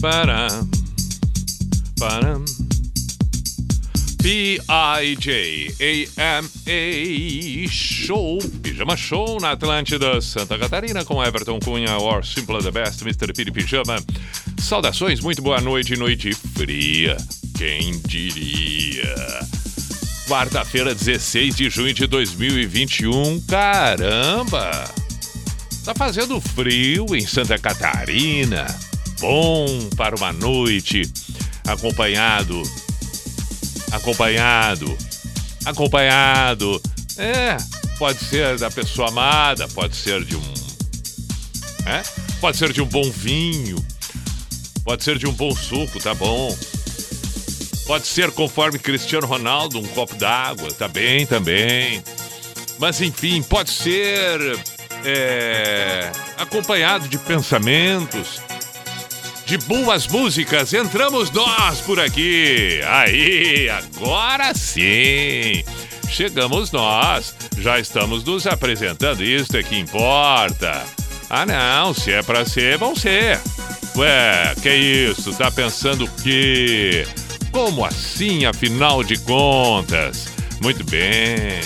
[0.00, 0.70] Param,
[1.98, 2.44] param.
[4.22, 4.88] P-I-J-A-M-A
[7.68, 13.32] Show, Pijama Show na Atlântida, Santa Catarina, com Everton Cunha, or Simple the Best, Mr.
[13.32, 13.96] Piri Pijama.
[14.60, 17.16] Saudações, muito boa noite, noite fria,
[17.56, 19.14] quem diria?
[20.28, 24.70] Quarta-feira, 16 de junho de 2021, caramba!
[25.84, 28.66] Tá fazendo frio em Santa Catarina,
[29.20, 29.66] bom
[29.96, 31.02] para uma noite
[31.66, 32.62] acompanhado
[33.92, 34.96] acompanhado,
[35.64, 36.80] acompanhado.
[37.16, 37.56] É,
[37.98, 40.54] pode ser da pessoa amada, pode ser de um,
[41.86, 42.02] é?
[42.40, 43.84] Pode ser de um bom vinho,
[44.84, 46.56] pode ser de um bom suco, tá bom?
[47.86, 52.02] Pode ser conforme Cristiano Ronaldo, um copo d'água, tá bem também.
[52.78, 54.38] Mas enfim, pode ser
[55.04, 58.40] é, acompanhado de pensamentos,
[59.48, 62.82] de boas músicas, entramos nós por aqui.
[62.86, 65.64] Aí, agora sim.
[66.06, 67.34] Chegamos nós.
[67.56, 70.84] Já estamos nos apresentando, isso é que importa.
[71.30, 73.40] Ah, não, se é pra ser, vão ser.
[73.96, 75.32] Ué, que isso?
[75.32, 77.06] Tá pensando o quê?
[77.50, 80.26] Como assim, afinal de contas?
[80.62, 81.58] Muito bem.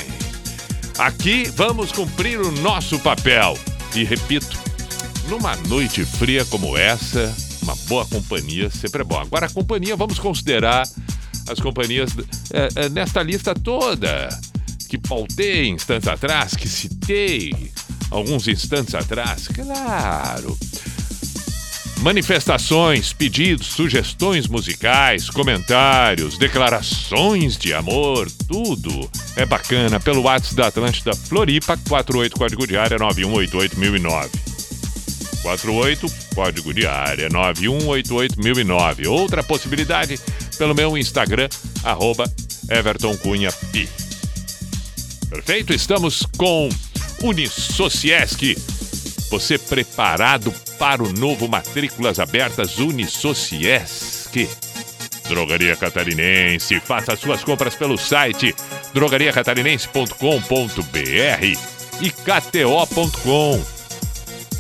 [0.99, 3.59] Aqui vamos cumprir o nosso papel.
[3.93, 4.57] E repito,
[5.29, 9.19] numa noite fria como essa, uma boa companhia sempre é bom.
[9.19, 10.87] Agora, a companhia, vamos considerar
[11.49, 12.11] as companhias
[12.53, 14.29] é, é, nesta lista toda
[14.89, 17.73] que pautei instantes atrás, que citei
[18.11, 20.59] alguns instantes atrás, claro.
[22.03, 31.15] Manifestações, pedidos, sugestões musicais, comentários, declarações de amor, tudo é bacana pelo WhatsApp da Atlântida
[31.15, 34.52] Floripa, 48 código de área 9188009.
[35.43, 39.09] 48, código de área 9188009.
[39.09, 40.19] Outra possibilidade
[40.57, 41.49] pelo meu Instagram,
[41.83, 42.25] arroba
[42.71, 43.89] Everton Cunha Pi.
[45.29, 45.73] Perfeito?
[45.73, 46.69] Estamos com
[47.23, 48.57] Unisociesc.
[49.31, 54.49] Você preparado para o novo Matrículas Abertas Unisociesc?
[55.29, 56.81] Drogaria Catarinense.
[56.81, 58.55] Faça suas compras pelo site
[58.93, 63.82] drogariacatarinense.com.br e kto.com.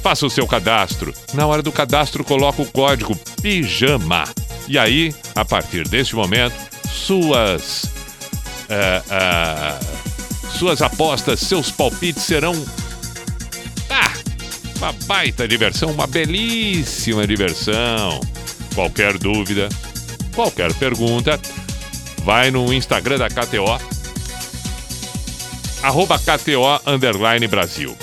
[0.03, 1.15] Faça o seu cadastro.
[1.33, 4.25] Na hora do cadastro, coloca o código PIJAMA.
[4.67, 6.55] E aí, a partir deste momento,
[6.89, 7.85] suas.
[8.65, 10.03] Uh, uh,
[10.59, 12.53] suas apostas, seus palpites serão.
[13.89, 14.13] Ah!
[14.77, 18.21] Uma baita diversão, uma belíssima diversão.
[18.75, 19.69] Qualquer dúvida,
[20.35, 21.39] qualquer pergunta,
[22.25, 23.79] vai no Instagram da KTO,
[25.83, 26.81] arroba KTO
[27.47, 27.97] Brasil.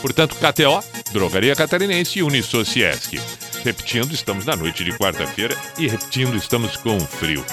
[0.00, 0.82] Portanto, KTO,
[1.12, 3.14] Drogaria Catarinense e Unisociesc.
[3.64, 7.44] Repetindo, estamos na noite de quarta-feira e repetindo, estamos com frio.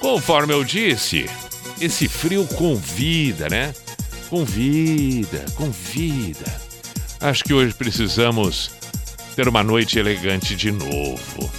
[0.00, 1.28] Conforme eu disse,
[1.80, 3.74] esse frio convida, né?
[4.28, 6.60] Convida, convida.
[7.20, 8.70] Acho que hoje precisamos
[9.36, 11.50] ter uma noite elegante de novo.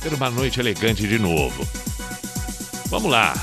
[0.00, 1.66] Ter uma noite elegante de novo.
[2.86, 3.34] Vamos lá.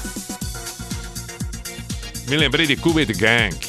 [2.27, 3.68] Me lembrei de Cool Gang.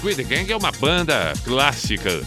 [0.00, 2.22] Cool Gang é uma banda clássica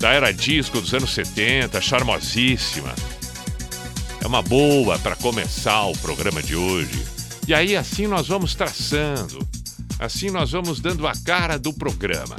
[0.00, 2.92] da era disco dos anos 70, charmosíssima.
[4.22, 7.04] É uma boa para começar o programa de hoje.
[7.46, 9.46] E aí assim nós vamos traçando,
[10.00, 12.36] assim nós vamos dando a cara do programa.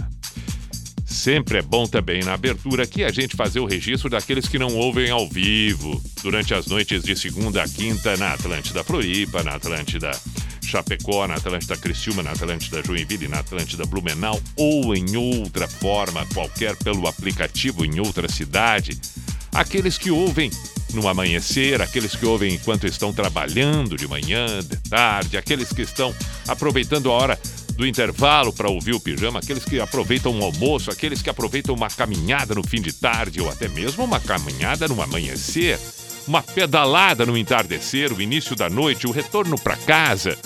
[1.05, 4.75] Sempre é bom também na abertura aqui a gente fazer o registro daqueles que não
[4.75, 10.11] ouvem ao vivo durante as noites de segunda a quinta na Atlântida Floripa, na Atlântida
[10.67, 16.75] Chapecó, na Atlântida Criciúma, na Atlântida Joinville, na Atlântida Blumenau ou em outra forma qualquer
[16.75, 18.99] pelo aplicativo em outra cidade.
[19.53, 20.51] Aqueles que ouvem
[20.93, 26.13] no amanhecer, aqueles que ouvem enquanto estão trabalhando de manhã, de tarde, aqueles que estão
[26.47, 27.39] aproveitando a hora
[27.77, 31.89] do intervalo para ouvir o pijama, aqueles que aproveitam o almoço, aqueles que aproveitam uma
[31.89, 35.79] caminhada no fim de tarde ou até mesmo uma caminhada no amanhecer,
[36.27, 40.37] uma pedalada no entardecer, o início da noite, o retorno para casa.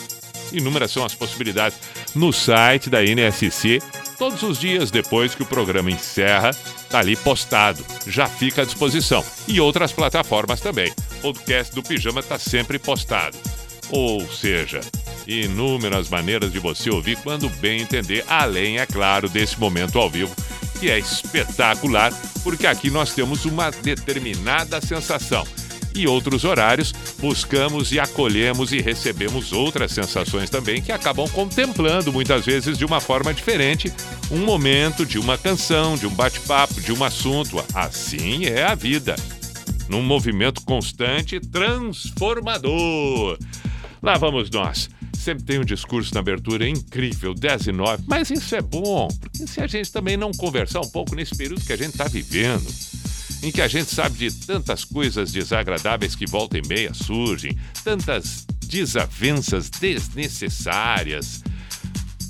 [0.51, 1.77] Inúmeras são as possibilidades.
[2.15, 3.79] No site da NSC
[4.21, 6.51] todos os dias depois que o programa encerra,
[6.91, 9.25] tá ali postado, já fica à disposição.
[9.47, 10.93] E outras plataformas também.
[11.17, 13.35] O podcast do Pijama tá sempre postado.
[13.89, 14.79] Ou seja,
[15.25, 20.35] inúmeras maneiras de você ouvir quando bem entender, além, é claro, desse momento ao vivo,
[20.79, 22.13] que é espetacular,
[22.43, 25.47] porque aqui nós temos uma determinada sensação.
[25.93, 32.45] E outros horários, buscamos e acolhemos e recebemos outras sensações também que acabam contemplando muitas
[32.45, 33.91] vezes de uma forma diferente
[34.31, 37.63] um momento de uma canção, de um bate-papo, de um assunto.
[37.73, 39.15] Assim é a vida.
[39.89, 43.37] Num movimento constante transformador.
[44.01, 44.89] Lá vamos nós.
[45.13, 49.45] Sempre tem um discurso na abertura incrível, 10 e 9, mas isso é bom, porque
[49.45, 52.65] se a gente também não conversar um pouco nesse período que a gente está vivendo,
[53.41, 58.45] em que a gente sabe de tantas coisas desagradáveis que volta e meia surgem, tantas
[58.65, 61.43] desavenças desnecessárias.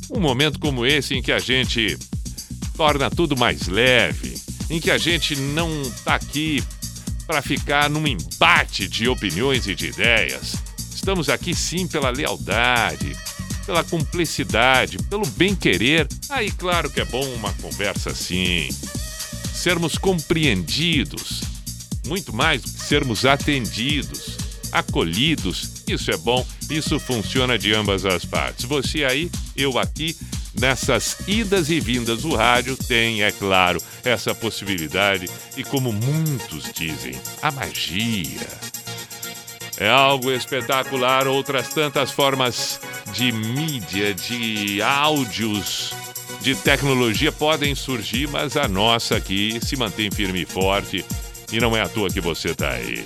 [0.09, 1.97] Um momento como esse em que a gente
[2.75, 4.35] torna tudo mais leve,
[4.69, 6.63] em que a gente não está aqui
[7.27, 10.55] para ficar num embate de opiniões e de ideias
[11.01, 13.17] Estamos aqui sim pela lealdade,
[13.65, 16.07] pela cumplicidade, pelo bem-querer.
[16.29, 18.69] Aí, claro que é bom uma conversa assim.
[19.53, 21.42] Sermos compreendidos,
[22.07, 24.38] muito mais do que sermos atendidos,
[24.71, 25.83] acolhidos.
[25.88, 28.65] Isso é bom, isso funciona de ambas as partes.
[28.65, 30.15] Você aí, eu aqui,
[30.59, 37.13] nessas idas e vindas do rádio, tem, é claro, essa possibilidade e, como muitos dizem,
[37.42, 38.71] a magia
[39.81, 41.27] é algo espetacular.
[41.27, 42.80] Outras tantas formas
[43.13, 45.92] de mídia, de áudios,
[46.41, 51.05] de tecnologia podem surgir, mas a nossa aqui se mantém firme e forte.
[51.51, 53.05] E não é à toa que você tá aí.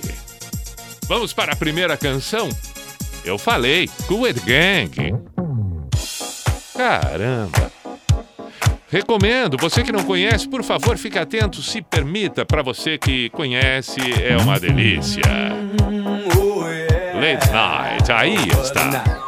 [1.06, 2.48] Vamos para a primeira canção?
[3.24, 5.14] Eu falei, Cool Gang.
[6.74, 7.72] Caramba!
[8.88, 12.46] Recomendo, você que não conhece, por favor, fique atento, se permita.
[12.46, 15.22] Para você que conhece, é uma delícia.
[17.14, 19.25] Late Night, aí está.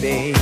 [0.00, 0.35] baby.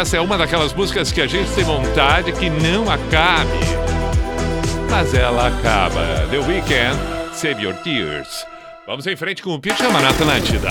[0.00, 3.50] Essa é uma daquelas músicas que a gente tem vontade que não acabe.
[4.90, 6.26] Mas ela acaba.
[6.30, 6.96] The Weeknd,
[7.34, 8.46] Save Your Tears.
[8.86, 10.70] Vamos em frente com o Pijama na Atlântida.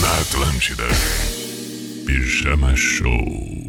[0.00, 0.82] Na Atlântida.
[2.04, 3.59] Pijama Show.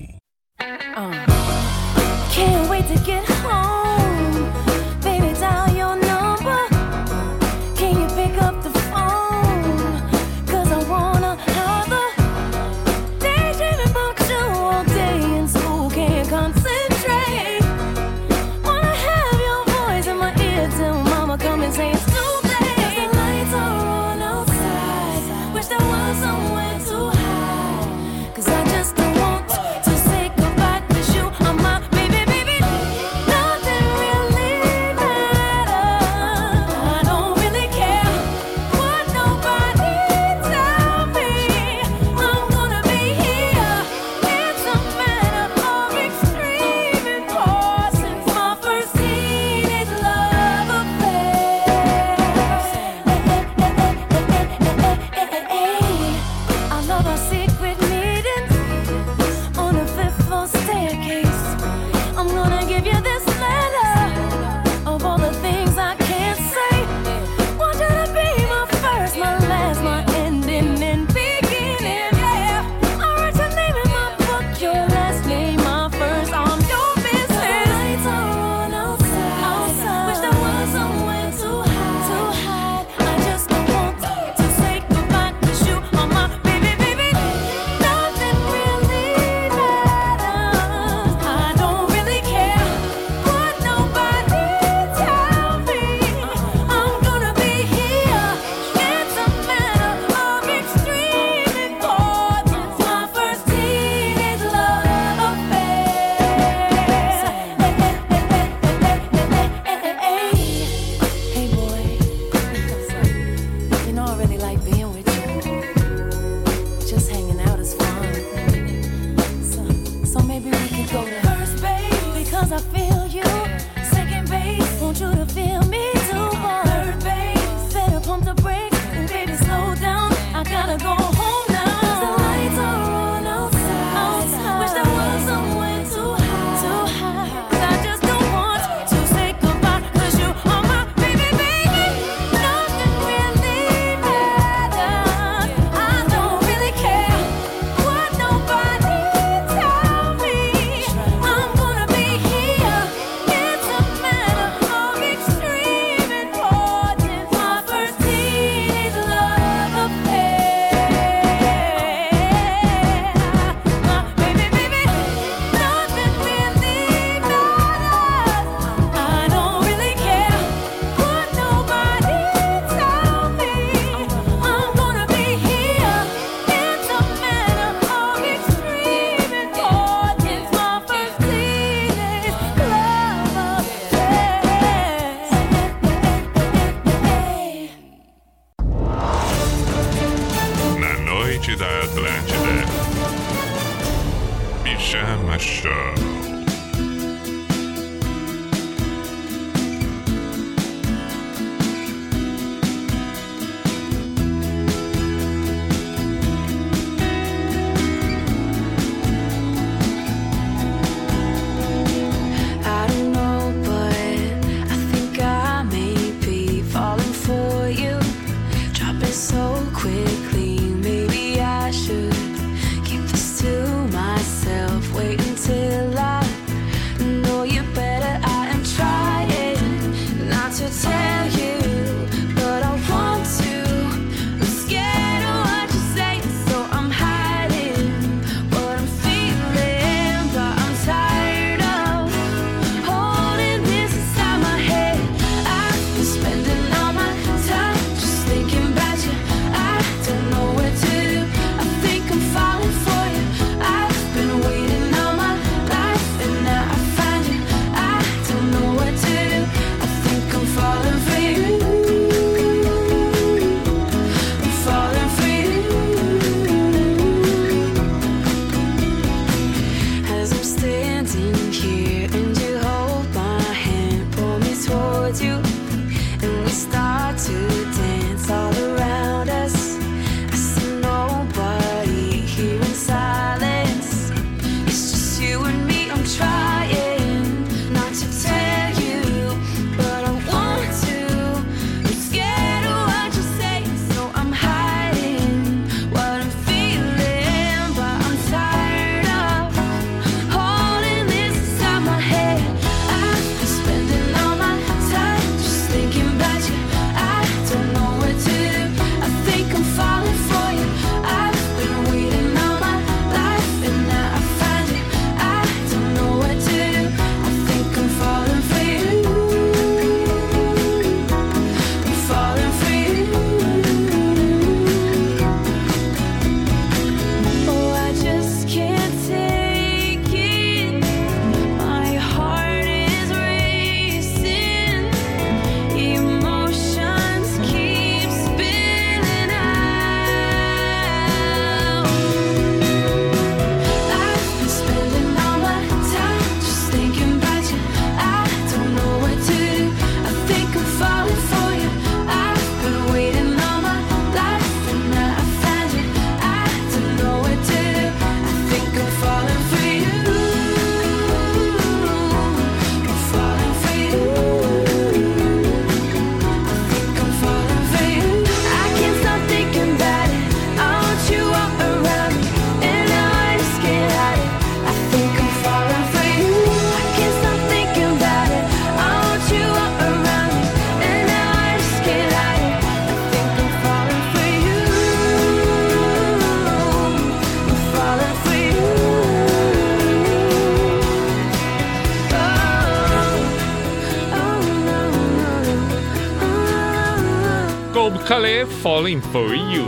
[398.61, 399.65] Falling for You.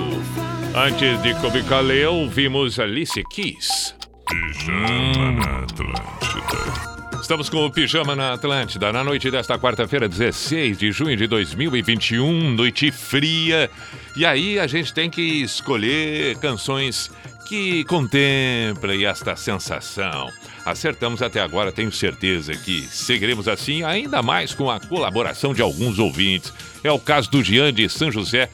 [0.76, 3.96] Antes de Kobe Calais, ouvimos Alice Keys.
[4.30, 7.20] Pijama na Atlântida.
[7.20, 12.52] Estamos com o Pijama na Atlântida, na noite desta quarta-feira, 16 de junho de 2021,
[12.52, 13.68] noite fria.
[14.16, 17.10] E aí a gente tem que escolher canções
[17.48, 20.30] que contemplem esta sensação.
[20.64, 25.98] Acertamos até agora, tenho certeza que seguiremos assim, ainda mais com a colaboração de alguns
[25.98, 26.54] ouvintes.
[26.84, 28.50] É o caso do Jean de São José,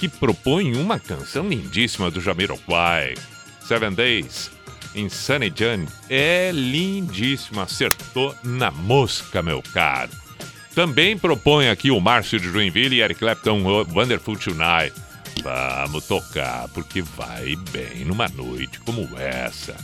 [0.00, 3.14] que propõe uma canção lindíssima do Jamiroquai.
[3.60, 4.50] Seven Days,
[5.10, 5.84] Sunny John.
[6.08, 10.10] É lindíssima, acertou na mosca, meu caro.
[10.74, 14.94] Também propõe aqui o Márcio de Joinville e Eric Clapton Wonderful Tonight.
[15.42, 19.76] Vamos tocar, porque vai bem numa noite como essa.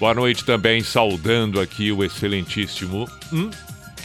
[0.00, 3.50] Boa noite também, saudando aqui o excelentíssimo hum,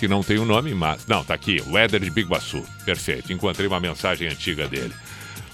[0.02, 1.06] que não tem o um nome, mas.
[1.06, 2.66] Não, tá aqui, o Éder de Biguaçu.
[2.84, 4.92] Perfeito, encontrei uma mensagem antiga dele.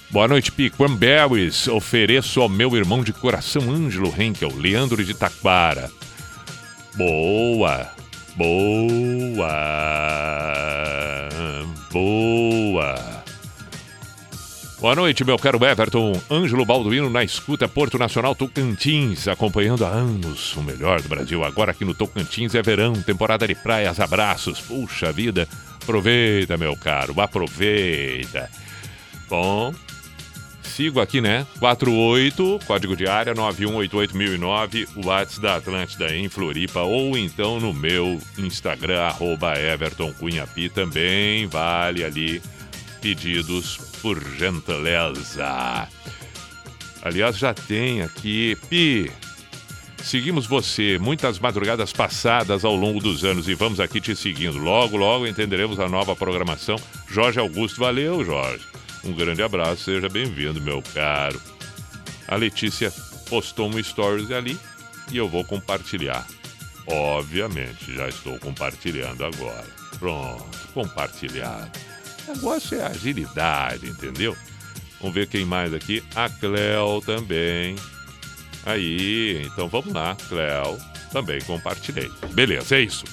[0.10, 0.70] Boa noite, Pi.
[0.70, 1.68] Cranberries.
[1.68, 5.92] Ofereço ao meu irmão de coração, Ângelo Henkel, Leandro de Taquara.
[6.96, 7.92] Boa,
[8.38, 9.50] boa,
[11.92, 13.17] boa.
[14.80, 16.22] Boa noite, meu caro Everton.
[16.30, 21.44] Ângelo Balduino na escuta Porto Nacional Tocantins, acompanhando há anos o melhor do Brasil.
[21.44, 24.62] Agora aqui no Tocantins é verão, temporada de praias, abraços.
[24.62, 25.48] Puxa vida,
[25.82, 28.52] aproveita, meu caro, aproveita.
[29.28, 29.74] Bom,
[30.62, 31.48] sigo aqui, né?
[31.58, 38.20] 48, código de área 9188009, o WhatsApp da Atlântida em Floripa, ou então no meu
[38.38, 42.40] Instagram, arroba Everton Cunhapi, também vale ali
[43.02, 45.88] pedidos por gentileza.
[47.02, 48.58] Aliás, já tem aqui.
[48.70, 49.12] Pi,
[50.04, 54.58] seguimos você muitas madrugadas passadas ao longo dos anos e vamos aqui te seguindo.
[54.58, 56.78] Logo, logo entenderemos a nova programação.
[57.10, 58.66] Jorge Augusto, valeu, Jorge.
[59.04, 61.42] Um grande abraço, seja bem-vindo, meu caro.
[62.28, 62.92] A Letícia
[63.30, 64.60] postou um stories ali
[65.12, 66.26] e eu vou compartilhar.
[66.88, 69.66] Obviamente, já estou compartilhando agora.
[70.00, 71.72] Pronto, compartilhado.
[72.28, 74.36] O negócio é agilidade, entendeu?
[75.00, 76.04] Vamos ver quem mais aqui.
[76.16, 77.76] A Cleo também.
[78.66, 80.78] Aí, então vamos lá, Cleo.
[81.12, 82.12] Também compartilhei.
[82.34, 83.06] Beleza, é isso.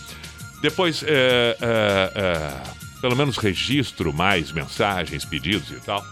[0.61, 6.05] Depois, é, é, é, pelo menos registro mais mensagens, pedidos e tal.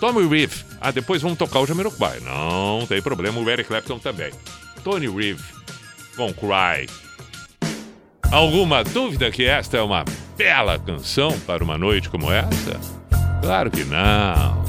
[0.00, 0.64] Tommy Reeve.
[0.80, 2.20] Ah, depois vamos tocar o Jamiroquai.
[2.20, 4.32] Não tem problema, o Eric Clapton também.
[4.82, 5.42] Tony Reeve
[6.16, 6.88] com Cry.
[8.30, 10.04] Alguma dúvida que esta é uma
[10.36, 12.78] bela canção para uma noite como essa?
[13.40, 14.64] Claro que não.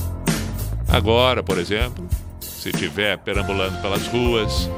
[0.88, 2.08] Agora, por exemplo,
[2.39, 4.69] se estiver perambulando pelas ruas,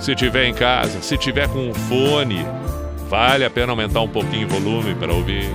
[0.00, 2.44] se estiver em casa, se estiver com um fone,
[3.08, 5.48] vale a pena aumentar um pouquinho o volume para ouvir.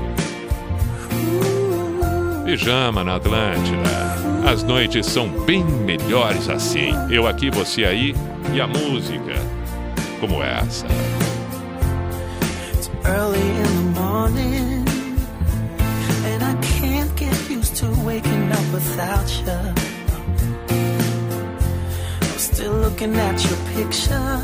[2.45, 4.13] Pijama na Atlântida.
[4.45, 6.91] As noites são bem melhores assim.
[7.09, 8.13] Eu aqui, você aí
[8.53, 9.33] e a música
[10.19, 10.85] como essa.
[12.73, 14.85] It's early in the morning.
[16.29, 19.59] And I can't get used to waking up without you.
[22.27, 24.35] I'm still looking at your picture,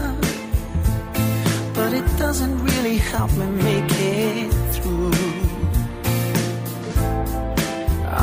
[1.77, 5.13] but it doesn't really help me make it through.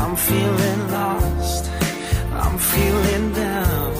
[0.01, 1.63] I'm feeling lost,
[2.43, 3.91] I'm feeling down.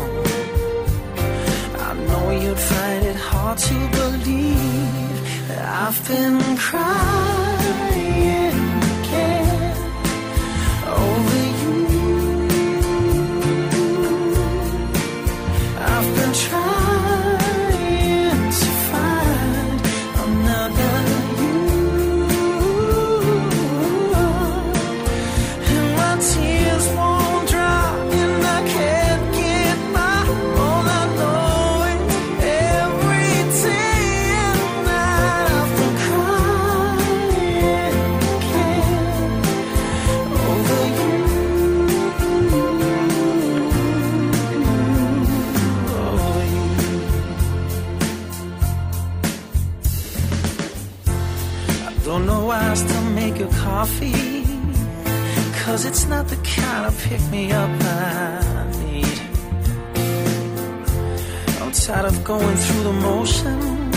[1.88, 5.07] I know you'd find it hard to believe
[5.60, 7.58] I've been crying
[56.68, 59.18] kind of pick me up I need.
[61.62, 63.96] I'm tired of going through the motions,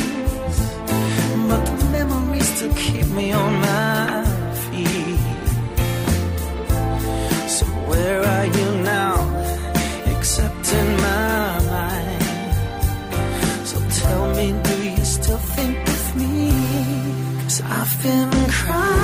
[1.49, 4.09] but the memories still keep me on my
[4.63, 5.21] feet.
[7.57, 9.15] So, where are you now?
[10.15, 12.23] Except in my mind.
[13.71, 16.35] So, tell me, do you still think of me?
[17.43, 19.00] Cause I've been crying.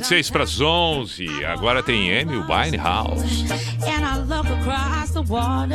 [0.00, 1.44] 26 para as 11.
[1.44, 3.44] Agora tem Amy Winehouse.
[3.86, 5.74] And I look across the water.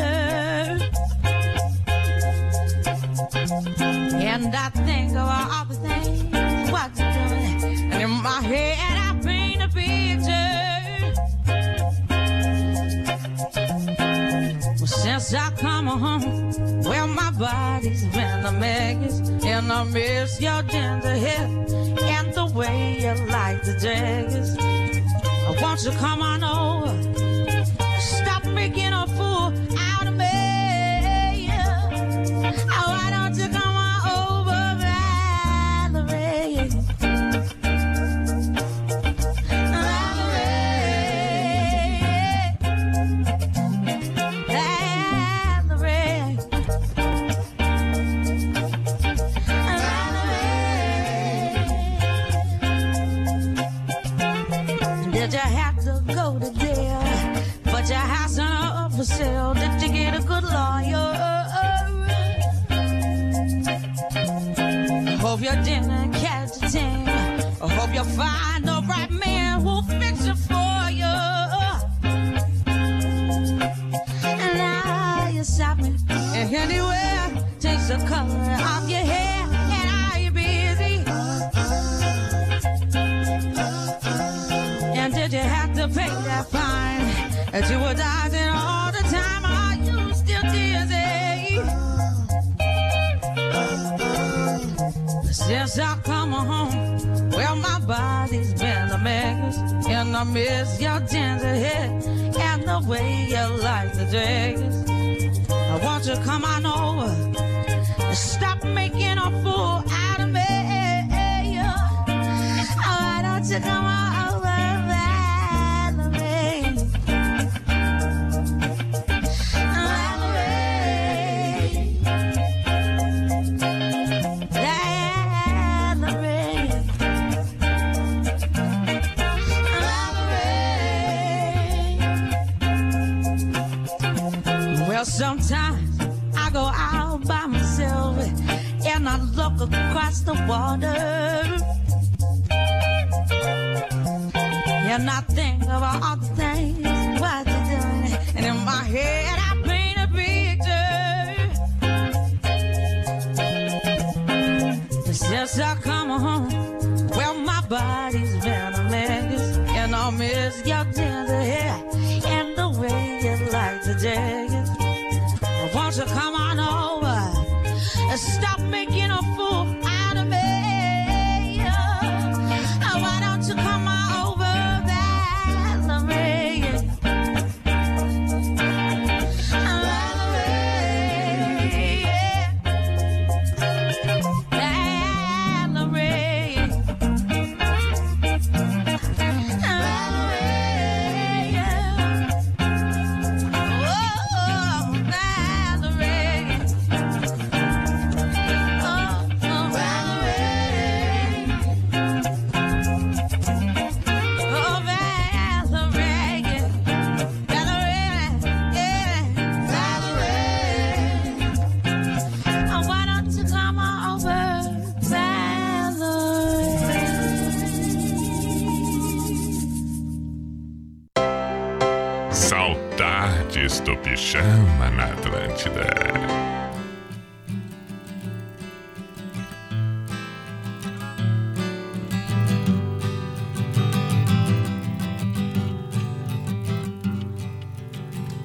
[4.17, 7.93] And I think of all the things what doing.
[7.93, 10.33] And in my head I paint a picture.
[14.79, 19.19] Well, since I come home, well, my body's been a mess.
[19.45, 21.54] And I miss your gentle hip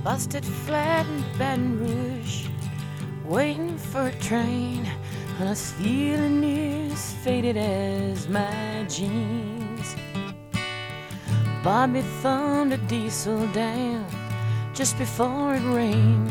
[0.05, 2.47] Busted flat in Baton Rouge,
[3.24, 4.86] waiting for a train,
[5.38, 6.45] and I was feeling
[6.93, 9.95] as faded as my jeans.
[11.62, 14.19] Bobby thumbed a diesel down
[14.80, 16.30] just before it rained.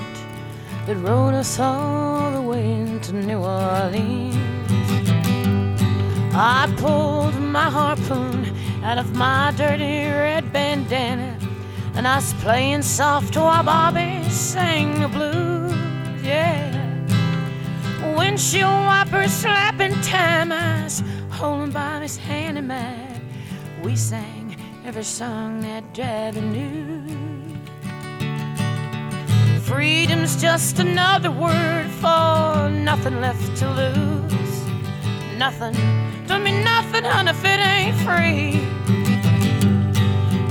[0.88, 4.36] That rode us all the way into New Orleans.
[6.34, 8.52] I pulled my harpoon
[8.84, 11.38] out of my dirty red bandana,
[11.94, 16.24] and I was playing soft while Bobby sang the blues.
[16.24, 16.74] Yeah,
[18.18, 23.22] windshield wipers slapping time, I was holding Bobby's hand in mine.
[23.84, 26.99] We sang every song that Daddy knew.
[29.70, 34.66] Freedom's just another word for nothing left to lose.
[35.38, 35.76] Nothing,
[36.26, 38.66] don't mean nothing, honey, if it ain't free.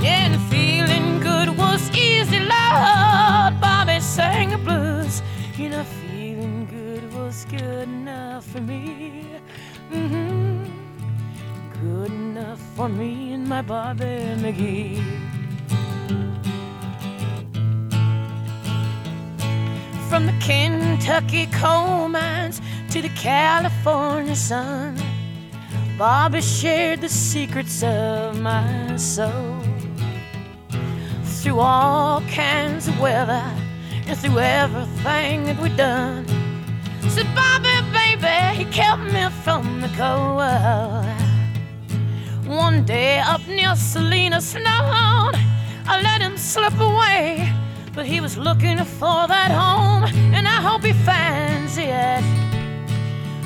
[0.01, 3.59] Yeah, and feeling good was easy, Lord.
[3.59, 5.21] Bobby sang the blues.
[5.57, 9.25] You know, feeling good was good enough for me.
[9.91, 10.63] Mm-hmm.
[11.81, 14.05] Good enough for me and my Bobby
[14.37, 15.28] McGee.
[20.09, 24.97] From the Kentucky coal mines to the California sun,
[25.99, 29.59] Bobby shared the secrets of my soul.
[31.23, 33.43] Through all kinds of weather
[34.07, 36.25] and through everything that we'd done.
[37.07, 40.41] Said Bobby, baby, he kept me from the cold.
[42.47, 47.53] One day up near Salina Snow, I let him slip away.
[47.93, 52.23] But he was looking for that home, and I hope he finds it.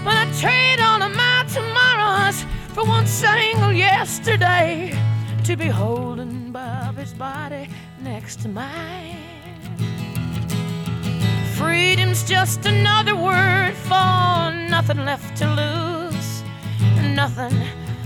[0.03, 4.93] But I trade all of my tomorrows for one single yesterday
[5.43, 7.69] to be holding Bobby's body
[8.01, 9.17] next to mine.
[11.55, 16.43] Freedom's just another word for nothing left to lose.
[17.15, 17.57] Nothing,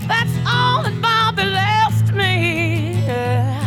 [0.06, 2.92] that's all that Bobby left me.
[3.06, 3.57] Yeah.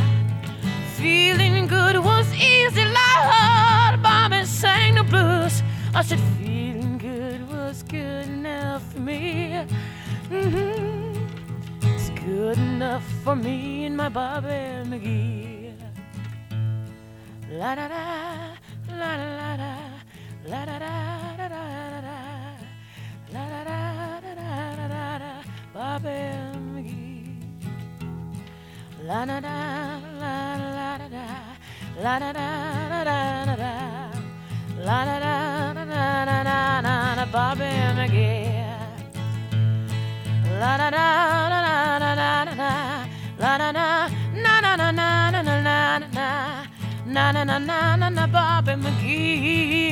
[1.02, 4.04] Feeling good was easy, Lord.
[4.04, 5.64] Bobby sang the blues.
[5.96, 9.66] I said, feeling good was good enough for me.
[10.30, 11.14] hmm
[11.82, 15.74] It's good enough for me and my Bobby McGee.
[17.50, 18.06] La da da,
[19.00, 19.74] la da la da,
[20.52, 20.94] la da da
[21.38, 22.18] da da da da,
[23.34, 23.80] la da da
[24.22, 25.32] da da da da
[25.74, 26.71] Bobby.
[29.12, 29.58] La da da
[30.22, 30.36] la
[30.78, 31.26] la da da
[32.04, 32.48] la da da
[32.92, 33.74] da da da da
[34.88, 35.36] la da da
[35.76, 38.64] da da da da da da Bobby McGee.
[40.62, 41.08] La da da
[41.52, 42.72] da da da da da da
[43.44, 43.88] la da da
[44.44, 46.30] na na na na na na na na
[47.06, 49.92] na na na na na na Bobby McGee.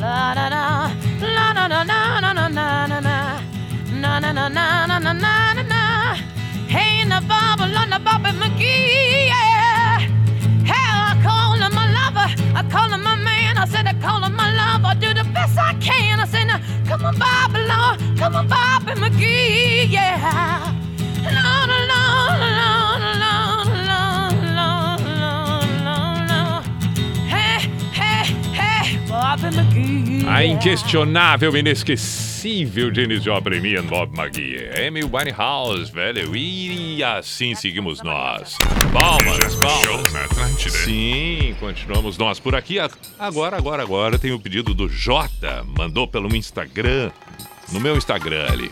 [0.00, 0.64] La da da
[1.36, 3.16] la na na na na na na na na
[4.02, 5.63] na na na na na na na
[7.04, 9.26] in the Babylon, the Bobby McGee.
[9.26, 9.98] Yeah.
[10.72, 12.28] Hell, I call him my lover.
[12.58, 13.58] I call him my man.
[13.58, 14.86] I said I call him my lover.
[14.86, 16.20] I do the best I can.
[16.20, 16.48] I said,
[16.88, 19.90] come on, Babylon, come on, Bobby McGee.
[19.90, 20.72] Yeah.
[21.36, 25.00] Lord, Lord, Lord, Lord, Lord, Lord,
[25.86, 26.64] Lord, Lord.
[27.34, 27.58] Hey,
[28.00, 28.24] hey,
[28.60, 30.24] hey, Bobby McGee.
[32.44, 34.86] Inesquecível Janis Joplin e Bob McGee.
[34.86, 36.36] Amy Winehouse, velho.
[36.36, 38.56] E assim seguimos nós.
[38.92, 40.12] Palmas, palmas.
[40.12, 40.70] na Atlântida.
[40.78, 42.78] Sim, continuamos nós por aqui.
[43.18, 45.64] Agora, agora, agora tem o pedido do Jota.
[45.76, 47.10] Mandou pelo Instagram.
[47.72, 48.70] No meu Instagram ali.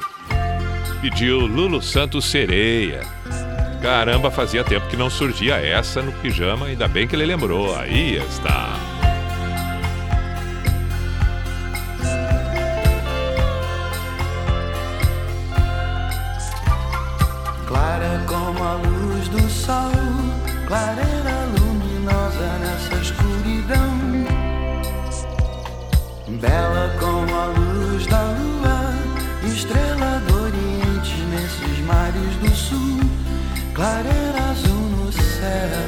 [1.00, 3.00] Pediu Lulu Santos Sereia.
[3.80, 6.66] Caramba, fazia tempo que não surgia essa no pijama.
[6.66, 7.74] Ainda bem que ele lembrou.
[7.74, 8.91] Aí está.
[20.72, 23.92] Clareira luminosa nessa escuridão.
[26.40, 28.94] Bela como a luz da lua,
[29.46, 33.00] estrela do oriente nesses mares do sul.
[33.74, 35.84] Clareira azul no céu,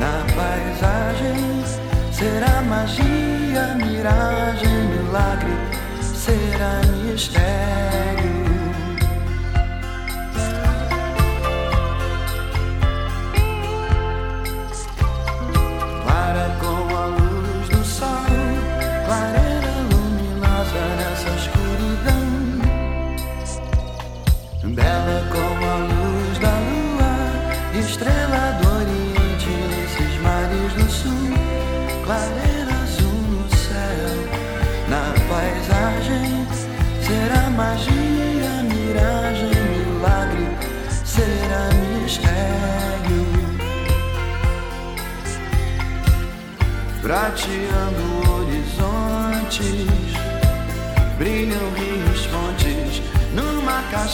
[0.00, 1.62] na paisagem.
[2.10, 5.56] Será magia, miragem, milagre,
[6.02, 8.07] será mistério.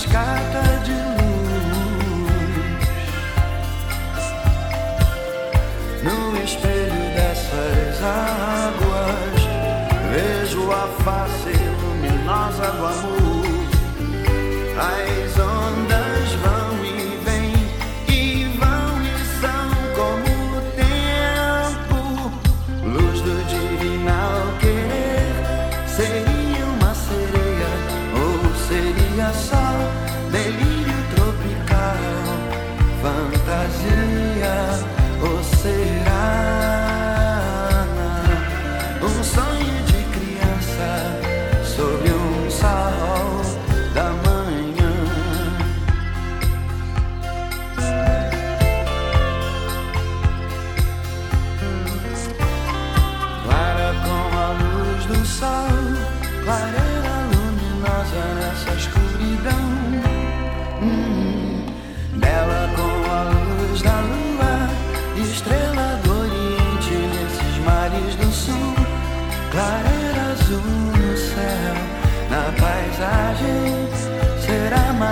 [0.05, 1.25] Cascata de luz.
[6.03, 9.37] No espelho dessas águas,
[10.11, 13.45] vejo a face luminosa do amor.
[14.77, 15.39] As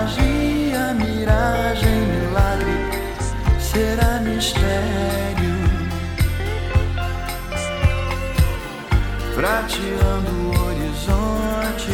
[0.03, 2.77] magia, miragem, milagre,
[3.59, 4.73] será mistério.
[9.35, 11.87] prateando horizontes,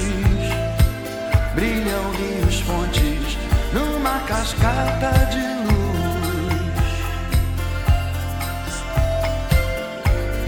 [1.55, 3.37] brilham rios, fontes,
[3.73, 6.89] numa cascata de luz.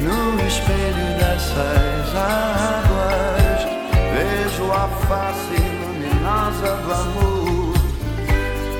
[0.02, 3.62] No espelho dessas águas,
[4.14, 7.31] vejo a face luminosa do amor.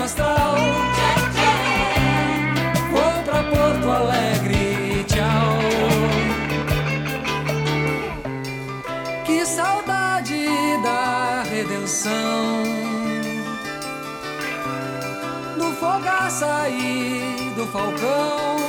[0.00, 0.54] baixo astral.
[2.90, 5.58] Vou pra Porto Alegre, tchau.
[9.24, 10.46] Que saudade
[10.82, 12.62] da redenção.
[15.58, 18.59] Do fogar sair do falcão.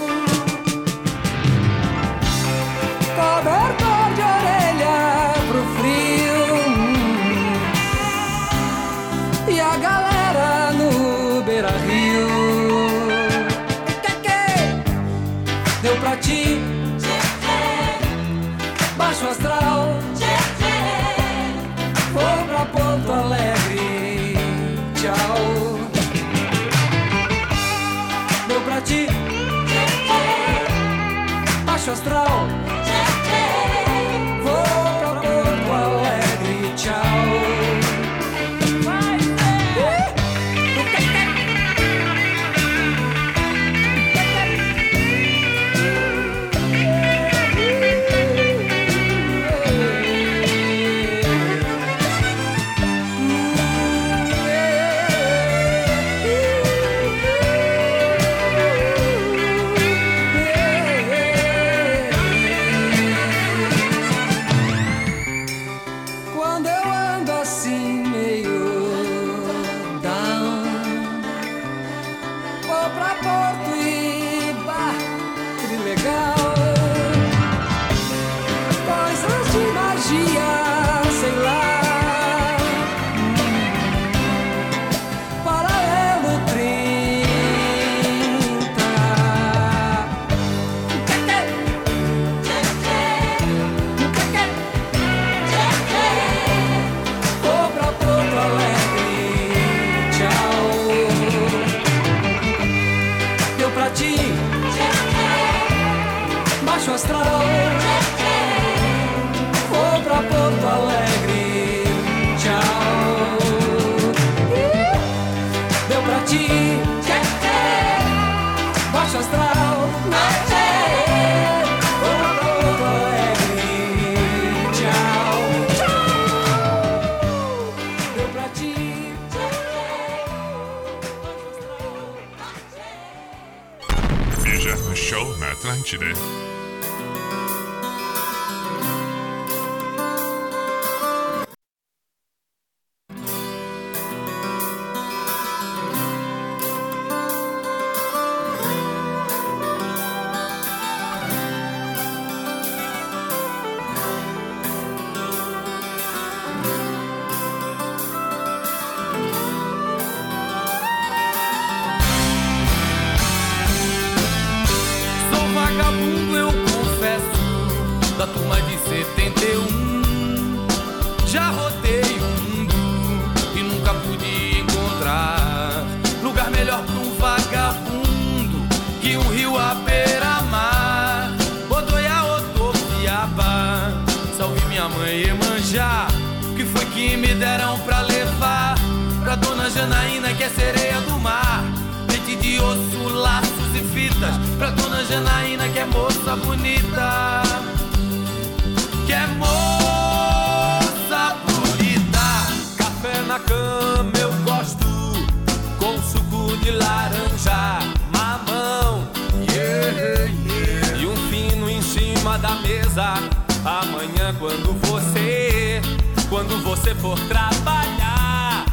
[212.93, 215.81] Amanhã quando você,
[216.27, 218.65] quando você for trabalhar,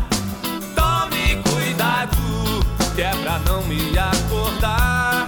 [0.75, 2.16] tome cuidado,
[2.97, 5.25] que é pra não me acordar.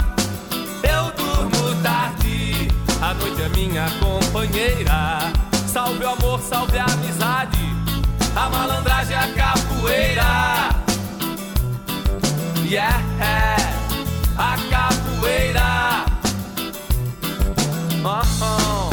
[0.82, 2.66] Eu durmo tarde,
[3.00, 5.30] a noite é minha companheira.
[5.68, 7.60] Salve o amor, salve a amizade,
[8.34, 10.70] a malandragem, a capoeira.
[12.64, 13.00] Yeah,
[14.36, 16.09] a capoeira.
[18.02, 18.89] Oh.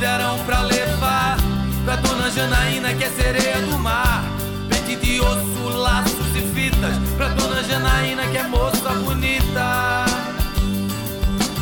[0.00, 1.36] Deram pra levar
[1.84, 4.24] pra dona Janaína, que é sereia do mar.
[4.70, 10.06] Pente de osso, laços e fitas pra dona Janaína, que é moça bonita.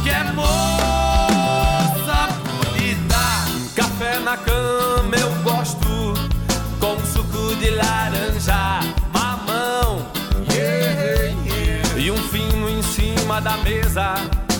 [0.05, 3.19] Que é moça bonita.
[3.75, 6.15] Café na cama eu gosto
[6.79, 8.81] com suco de laranja,
[9.13, 10.07] mamão,
[10.53, 11.99] yeah, yeah.
[11.99, 14.15] e um fino em cima da mesa.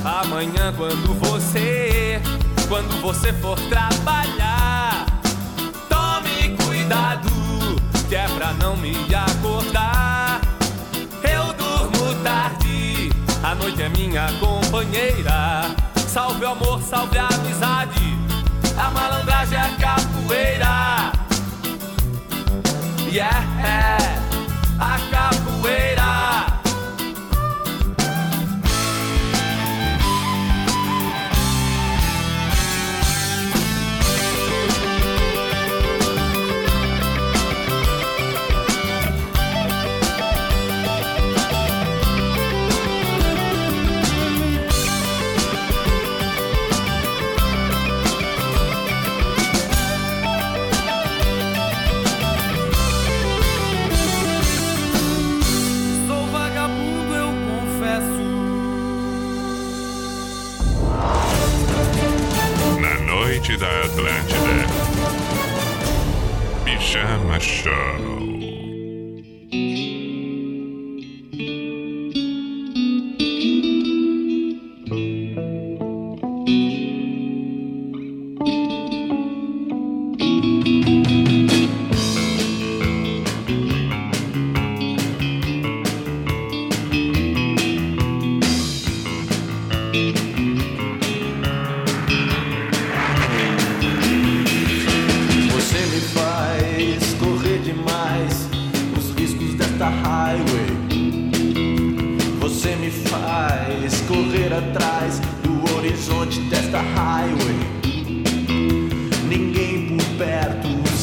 [0.05, 2.21] Amanhã quando você,
[2.69, 5.07] quando você for trabalhar,
[5.89, 7.31] tome cuidado,
[8.09, 10.41] que é pra não me acordar.
[11.23, 13.11] Eu durmo tarde,
[13.43, 15.75] a noite é minha companheira.
[16.07, 18.19] Salve o amor, salve a amizade,
[18.77, 21.13] a malandragem, a capoeira.
[23.11, 23.99] Yeah,
[24.79, 26.38] a capoeira.
[63.59, 64.67] Da Atlântida.
[66.65, 68.08] Pijama Show.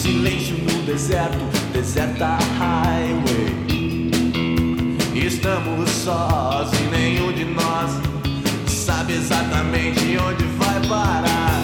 [0.06, 1.44] Silêncio no deserto,
[1.74, 4.12] deserta highway.
[5.16, 7.92] Estamos sós e nenhum de nós
[8.68, 11.64] sabe exatamente onde vai parar.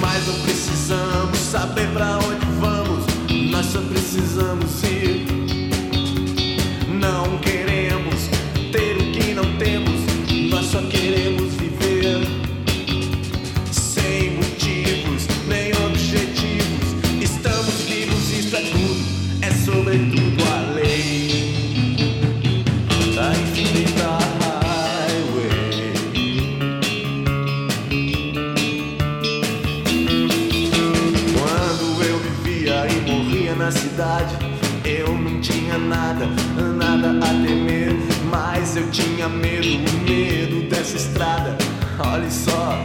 [0.00, 3.04] Mas não precisamos saber pra onde vamos,
[3.52, 5.24] nós só precisamos ir.
[6.88, 7.57] Não queremos
[38.98, 39.78] tinha medo,
[40.08, 41.56] medo dessa estrada.
[42.00, 42.78] Olhe só,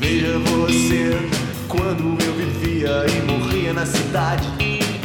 [0.00, 1.16] veja você,
[1.68, 4.48] quando eu vivia e morria na cidade,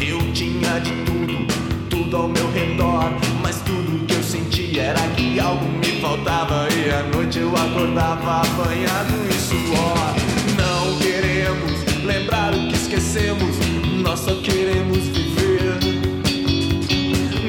[0.02, 1.48] eu tinha de tudo,
[1.90, 3.12] tudo ao meu redor,
[3.44, 8.42] mas tudo que eu sentia era que algo me faltava e à noite eu acordava
[8.42, 10.16] apanhado em suor.
[10.58, 13.56] Não queremos lembrar o que esquecemos,
[14.02, 15.78] nós só queremos viver.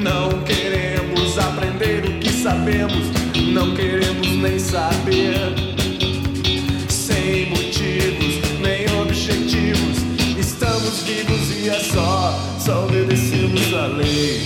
[0.03, 3.05] Não queremos aprender o que sabemos,
[3.53, 5.55] não queremos nem saber.
[6.89, 9.99] Sem motivos, nem objetivos,
[10.39, 14.41] estamos vivos e é só, só obedecemos a lei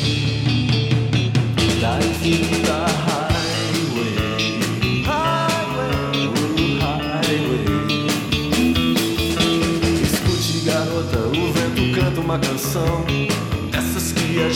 [1.81, 4.17] da infinita highway.
[5.07, 6.29] Highway,
[6.81, 7.65] highway.
[10.03, 13.32] Escute, garota, o vento canta uma canção.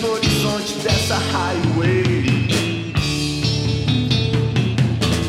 [0.00, 2.24] Do horizonte dessa highway.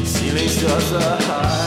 [0.06, 1.63] Silenciosa highway.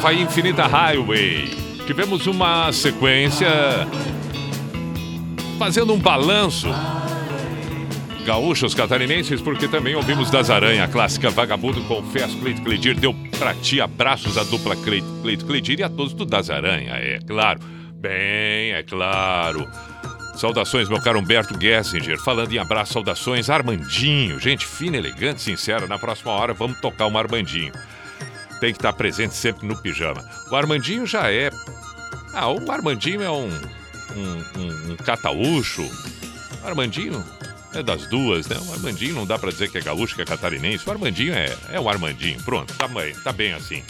[0.00, 1.50] Havaí Infinita Highway.
[1.86, 3.50] Tivemos uma sequência
[5.58, 6.68] fazendo um balanço.
[8.24, 13.78] Gaúchos catarinenses, porque também ouvimos das Aranha, clássica Vagabundo, confesso, Cleito Cledir, deu pra ti
[13.78, 17.60] abraços à dupla Cleito, Cleito Cledir e a todos do Das Aranha, é claro.
[17.96, 19.68] Bem, é claro.
[20.34, 22.18] Saudações, meu caro Humberto Gessinger.
[22.18, 24.40] Falando em abraço, saudações, Armandinho.
[24.40, 25.86] Gente fina, elegante, sincera.
[25.86, 27.74] Na próxima hora vamos tocar um Armandinho.
[28.60, 30.22] Tem que estar presente sempre no pijama.
[30.50, 31.50] O Armandinho já é.
[32.34, 33.48] Ah, o Armandinho é um.
[33.48, 35.82] um, um, um cataúcho.
[36.62, 37.24] O Armandinho
[37.74, 38.56] É das duas, né?
[38.68, 40.86] O Armandinho não dá pra dizer que é gaúcho, que é catarinense.
[40.86, 42.40] O Armandinho é, é o Armandinho.
[42.42, 43.82] Pronto, tá bem, tá bem assim.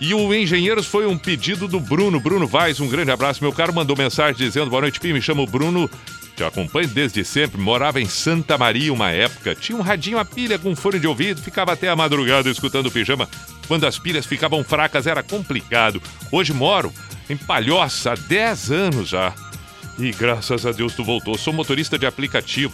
[0.00, 2.20] E o Engenheiros foi um pedido do Bruno.
[2.20, 3.42] Bruno Vaz, um grande abraço.
[3.42, 5.12] Meu caro mandou mensagem dizendo: Boa noite, Pim.
[5.12, 5.90] Me chamo Bruno.
[6.38, 7.60] Te acompanho desde sempre.
[7.60, 9.56] Morava em Santa Maria uma época.
[9.56, 11.42] Tinha um radinho a pilha com fone de ouvido.
[11.42, 13.28] Ficava até a madrugada escutando pijama.
[13.66, 16.00] Quando as pilhas ficavam fracas era complicado.
[16.30, 16.92] Hoje moro
[17.28, 19.34] em Palhoça há 10 anos já.
[19.98, 21.36] E graças a Deus tu voltou.
[21.36, 22.72] Sou motorista de aplicativo.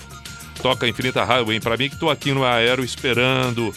[0.61, 3.75] Toca Infinita Highway pra mim que tô aqui no aero esperando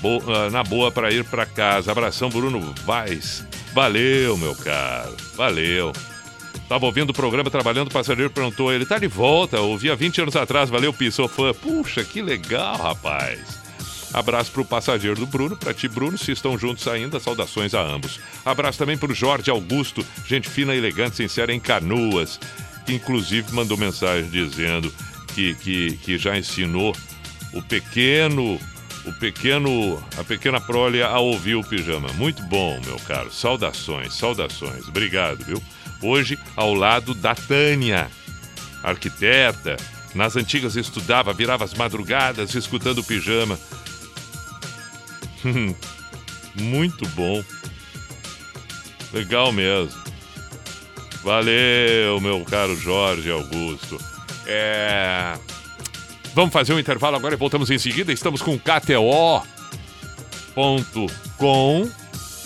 [0.00, 1.92] bo- na boa para ir para casa.
[1.92, 3.46] Abração, Bruno Vaz.
[3.72, 5.16] Valeu, meu caro.
[5.36, 5.92] Valeu.
[6.70, 10.20] Tava ouvindo o programa trabalhando, o passageiro perguntou, ele tá de volta, ouvi há 20
[10.20, 11.52] anos atrás, valeu, Pi, sou fã.
[11.52, 13.58] Puxa, que legal, rapaz.
[14.14, 18.20] Abraço pro passageiro do Bruno, pra ti, Bruno, se estão juntos ainda, saudações a ambos.
[18.44, 22.38] Abraço também pro Jorge Augusto, gente fina, elegante, sincera em Canoas,
[22.86, 24.94] que inclusive mandou mensagem dizendo
[25.34, 26.94] que, que, que já ensinou
[27.52, 28.60] o pequeno,
[29.04, 32.12] o pequeno, a pequena prole a ouvir o pijama.
[32.12, 33.32] Muito bom, meu caro.
[33.32, 34.86] Saudações, saudações.
[34.86, 35.60] Obrigado, viu?
[36.02, 38.10] Hoje, ao lado da Tânia,
[38.82, 39.76] arquiteta.
[40.14, 43.58] Nas antigas estudava, virava as madrugadas escutando pijama.
[46.54, 47.44] Muito bom.
[49.12, 50.00] Legal mesmo.
[51.22, 53.98] Valeu, meu caro Jorge Augusto.
[54.46, 55.34] É.
[56.34, 58.12] Vamos fazer um intervalo agora e voltamos em seguida.
[58.12, 59.50] Estamos com KTO.com.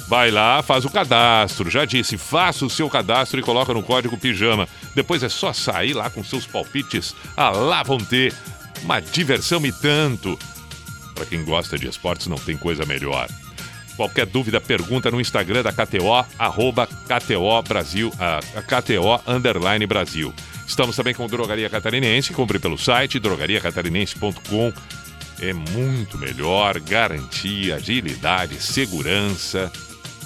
[0.06, 1.70] Vai lá, faz o cadastro.
[1.70, 4.68] Já disse, faça o seu cadastro e coloca no código pijama.
[4.94, 7.14] Depois é só sair lá com seus palpites.
[7.36, 8.34] Ah, lá vão ter
[8.82, 10.38] uma diversão e tanto.
[11.14, 13.28] Para quem gosta de esportes, não tem coisa melhor.
[13.96, 20.34] Qualquer dúvida, pergunta no Instagram da KTO, arroba KTO Brasil, a, a KTO Underline Brasil.
[20.66, 24.72] Estamos também com Drogaria Catarinense, compre pelo site drogariacatarinense.com.
[25.40, 29.70] É muito melhor, garantia, agilidade, segurança.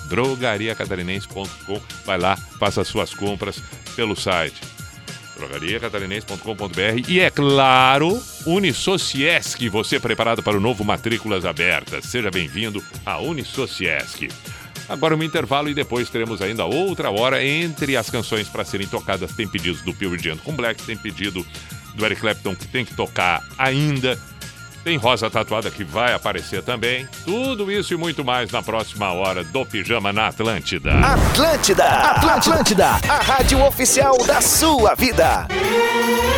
[0.09, 1.81] drogariacatarinense.com.
[2.05, 3.63] Vai lá, faça as suas compras
[3.95, 4.79] pelo site
[5.39, 12.07] drogariacatarinense.com.br e é claro, Unisociesc, você preparado para o novo Matrículas Abertas.
[12.07, 14.29] Seja bem-vindo a Unisociesc.
[14.89, 19.33] Agora um intervalo e depois teremos ainda outra hora entre as canções para serem tocadas.
[19.33, 21.47] Tem pedidos do Pure Jam com Black, tem pedido
[21.95, 24.19] do Eric Clapton que tem que tocar ainda.
[24.85, 27.07] Tem Rosa Tatuada que vai aparecer também.
[27.25, 30.93] Tudo isso e muito mais na próxima hora do Pijama na Atlântida.
[31.01, 35.47] Atlântida, Atlântida, a rádio oficial da sua vida.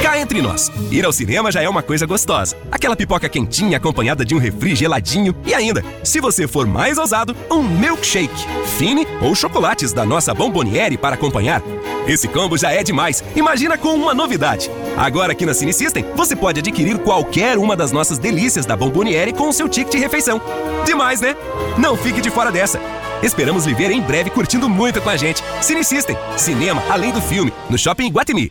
[0.03, 2.57] Cá entre nós, ir ao cinema já é uma coisa gostosa.
[2.73, 7.37] Aquela pipoca quentinha acompanhada de um refri geladinho e ainda, se você for mais ousado,
[7.51, 8.47] um milkshake,
[8.79, 11.63] fine ou chocolates da nossa Bomboniere para acompanhar.
[12.09, 13.23] Esse combo já é demais.
[13.37, 14.71] Imagina com uma novidade.
[14.97, 19.35] Agora aqui na Cine System, você pode adquirir qualquer uma das nossas delícias da Bomboniere
[19.35, 20.41] com o seu ticket de refeição.
[20.87, 21.37] Demais, né?
[21.77, 22.81] Não fique de fora dessa.
[23.23, 25.43] Esperamos lhe ver em breve curtindo muito com a gente.
[25.61, 28.51] Cine System, cinema além do filme, no Shopping Iguatemi.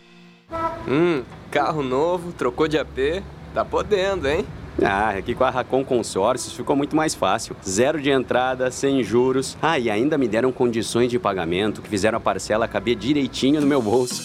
[0.88, 4.46] Hum, carro novo, trocou de AP, tá podendo, hein?
[4.84, 7.56] Ah, aqui com a Racon Consórcios ficou muito mais fácil.
[7.68, 9.58] Zero de entrada, sem juros.
[9.62, 13.68] Ah, e ainda me deram condições de pagamento que fizeram a parcela caber direitinho no
[13.68, 14.24] meu bolso.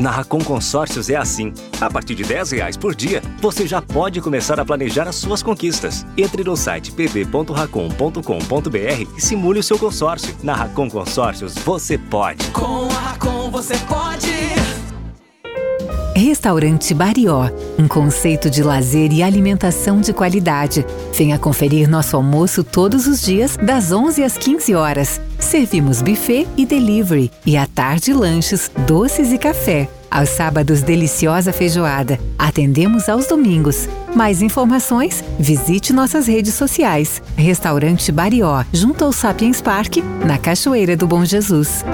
[0.00, 1.52] Na Racon Consórcios é assim.
[1.80, 5.42] A partir de 10 reais por dia, você já pode começar a planejar as suas
[5.42, 6.06] conquistas.
[6.16, 10.34] Entre no site pb.racon.com.br e simule o seu consórcio.
[10.42, 12.50] Na Racon Consórcios, você pode.
[12.50, 14.71] Com a Racon você pode.
[16.22, 20.86] Restaurante Barió, um conceito de lazer e alimentação de qualidade.
[21.12, 25.20] Venha conferir nosso almoço todos os dias, das 11 às 15 horas.
[25.40, 29.88] Servimos buffet e delivery, e à tarde lanches, doces e café.
[30.08, 32.20] Aos sábados, deliciosa feijoada.
[32.38, 33.88] Atendemos aos domingos.
[34.14, 35.24] Mais informações?
[35.40, 37.20] Visite nossas redes sociais.
[37.34, 41.84] Restaurante Barió, junto ao Sapiens Park, na Cachoeira do Bom Jesus.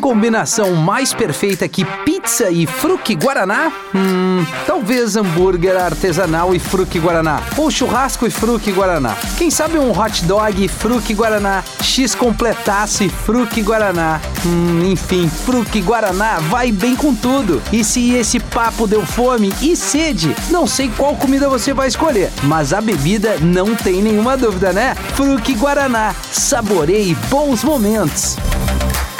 [0.00, 3.70] Combinação mais perfeita que pizza e fruque guaraná?
[3.94, 7.42] Hum, talvez hambúrguer artesanal e fruque guaraná.
[7.56, 9.14] Ou churrasco e fruque guaraná.
[9.36, 11.62] Quem sabe um hot dog e fruque guaraná.
[11.82, 14.20] X completaço e fruque guaraná.
[14.46, 17.60] Hum, enfim, fruque guaraná vai bem com tudo.
[17.72, 22.30] E se esse papo deu fome e sede, não sei qual comida você vai escolher,
[22.44, 24.94] mas a bebida não tem nenhuma dúvida, né?
[25.14, 26.14] Fruque guaraná.
[26.32, 28.36] Saboreie bons momentos.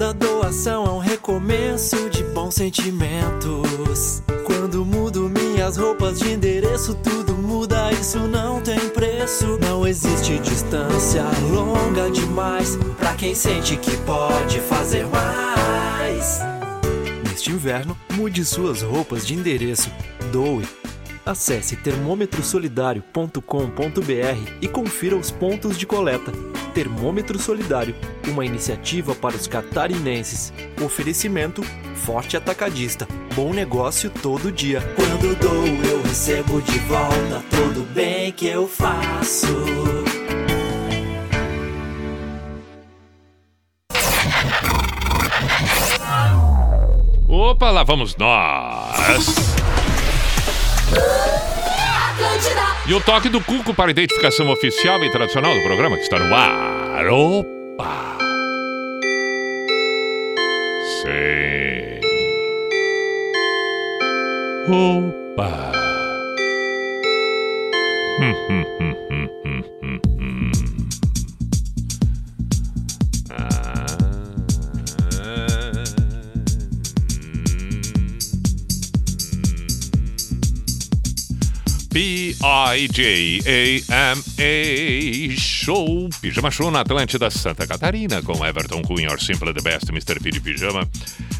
[0.00, 4.22] Toda doação é um recomeço de bons sentimentos.
[4.46, 9.58] Quando mudo minhas roupas de endereço, tudo muda, isso não tem preço.
[9.60, 11.22] Não existe distância
[11.52, 16.40] longa demais pra quem sente que pode fazer mais.
[17.28, 19.90] Neste inverno, mude suas roupas de endereço.
[20.32, 20.79] Doe.
[21.30, 26.32] Acesse termômetrosolidario.com.br e confira os pontos de coleta.
[26.74, 27.94] Termômetro Solidário,
[28.26, 30.52] uma iniciativa para os catarinenses.
[30.84, 31.62] Oferecimento
[31.94, 33.06] Forte Atacadista.
[33.36, 34.82] Bom negócio todo dia.
[34.96, 39.46] Quando dou, eu recebo de volta todo bem que eu faço.
[47.28, 49.59] Opa, lá vamos nós.
[52.86, 56.34] E o toque do Cuco para identificação oficial e tradicional do programa que está no
[56.34, 57.06] ar.
[57.06, 58.18] Opa!
[61.00, 62.00] Sim.
[64.68, 65.72] Opa!
[68.20, 68.96] Hum, hum, hum,
[81.90, 83.00] P-I-J-A-M-A
[85.36, 90.20] Show, Pijama Show na Atlântida Santa Catarina, com Everton Cunha, Simple the Best, Mr.
[90.20, 90.88] P de Pijama.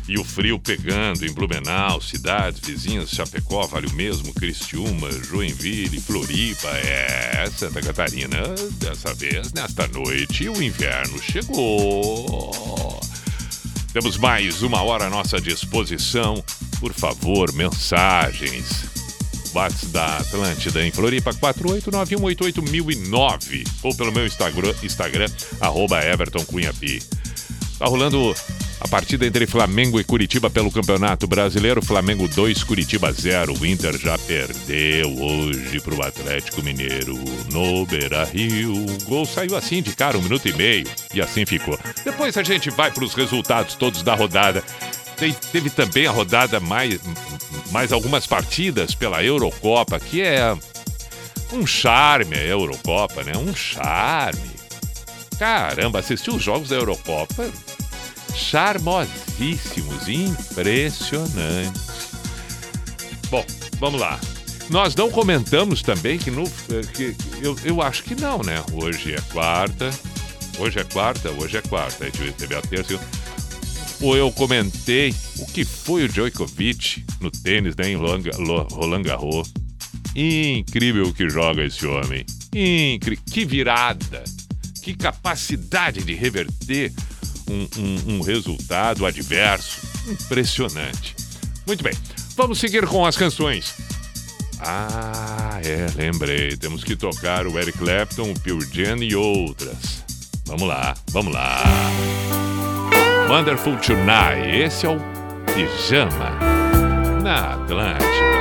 [0.08, 6.68] E o frio pegando em Blumenau, cidades vizinhas, Chapecó, Vale o Mesmo, Cristiúma, Joinville, Floripa,
[6.68, 8.38] é, Santa Catarina.
[8.80, 13.00] Dessa vez, nesta noite, o inverno chegou.
[13.92, 16.42] Temos mais uma hora à nossa disposição.
[16.80, 18.89] Por favor, mensagens.
[19.54, 23.66] WhatsApp da Atlântida em Floripa, 489188009.
[23.82, 25.28] Ou pelo meu Instagram, Instagram
[25.60, 26.00] arroba.
[27.78, 28.34] Tá rolando
[28.80, 31.82] a partida entre Flamengo e Curitiba pelo Campeonato Brasileiro.
[31.82, 33.54] Flamengo 2, Curitiba 0.
[33.58, 37.18] O Inter já perdeu hoje pro Atlético Mineiro
[37.52, 38.72] no Beira Rio.
[38.72, 40.86] O gol saiu assim de cara, um minuto e meio.
[41.14, 41.78] E assim ficou.
[42.04, 44.64] Depois a gente vai para os resultados todos da rodada.
[45.20, 46.98] Tem- teve também a rodada mais,
[47.70, 50.56] mais algumas partidas pela Eurocopa, que é
[51.52, 53.32] um charme a Eurocopa, né?
[53.36, 54.40] Um charme.
[55.38, 57.50] Caramba, assistir os jogos da Eurocopa
[58.34, 62.10] charmosíssimos, impressionantes.
[63.30, 63.44] Bom,
[63.78, 64.18] vamos lá.
[64.70, 66.44] Nós não comentamos também que no.
[66.94, 68.62] Que, eu, eu acho que não, né?
[68.72, 69.90] Hoje é quarta.
[70.58, 72.06] Hoje é quarta, hoje é quarta.
[72.38, 72.98] Teve a terça.
[74.00, 77.90] Ou eu comentei o que foi o Djokovic no tênis, né?
[77.90, 79.52] Em Roland Garros.
[80.16, 82.24] Incrível que joga esse homem.
[82.54, 84.24] Incri que virada.
[84.82, 86.92] Que capacidade de reverter
[87.48, 89.80] um, um- um resultado adverso.
[90.08, 91.14] Impressionante.
[91.66, 91.92] Muito bem.
[92.36, 93.74] Vamos seguir com as canções.
[94.58, 96.56] Ah, é, lembrei.
[96.56, 100.02] Temos que tocar o Eric Clapton, o Pure Jam e outras.
[100.46, 101.62] Vamos lá, vamos lá.
[103.30, 104.44] Wonderful Tonight.
[104.44, 104.98] Esse é o
[105.54, 106.36] Pijama
[107.22, 108.39] na Atlântida.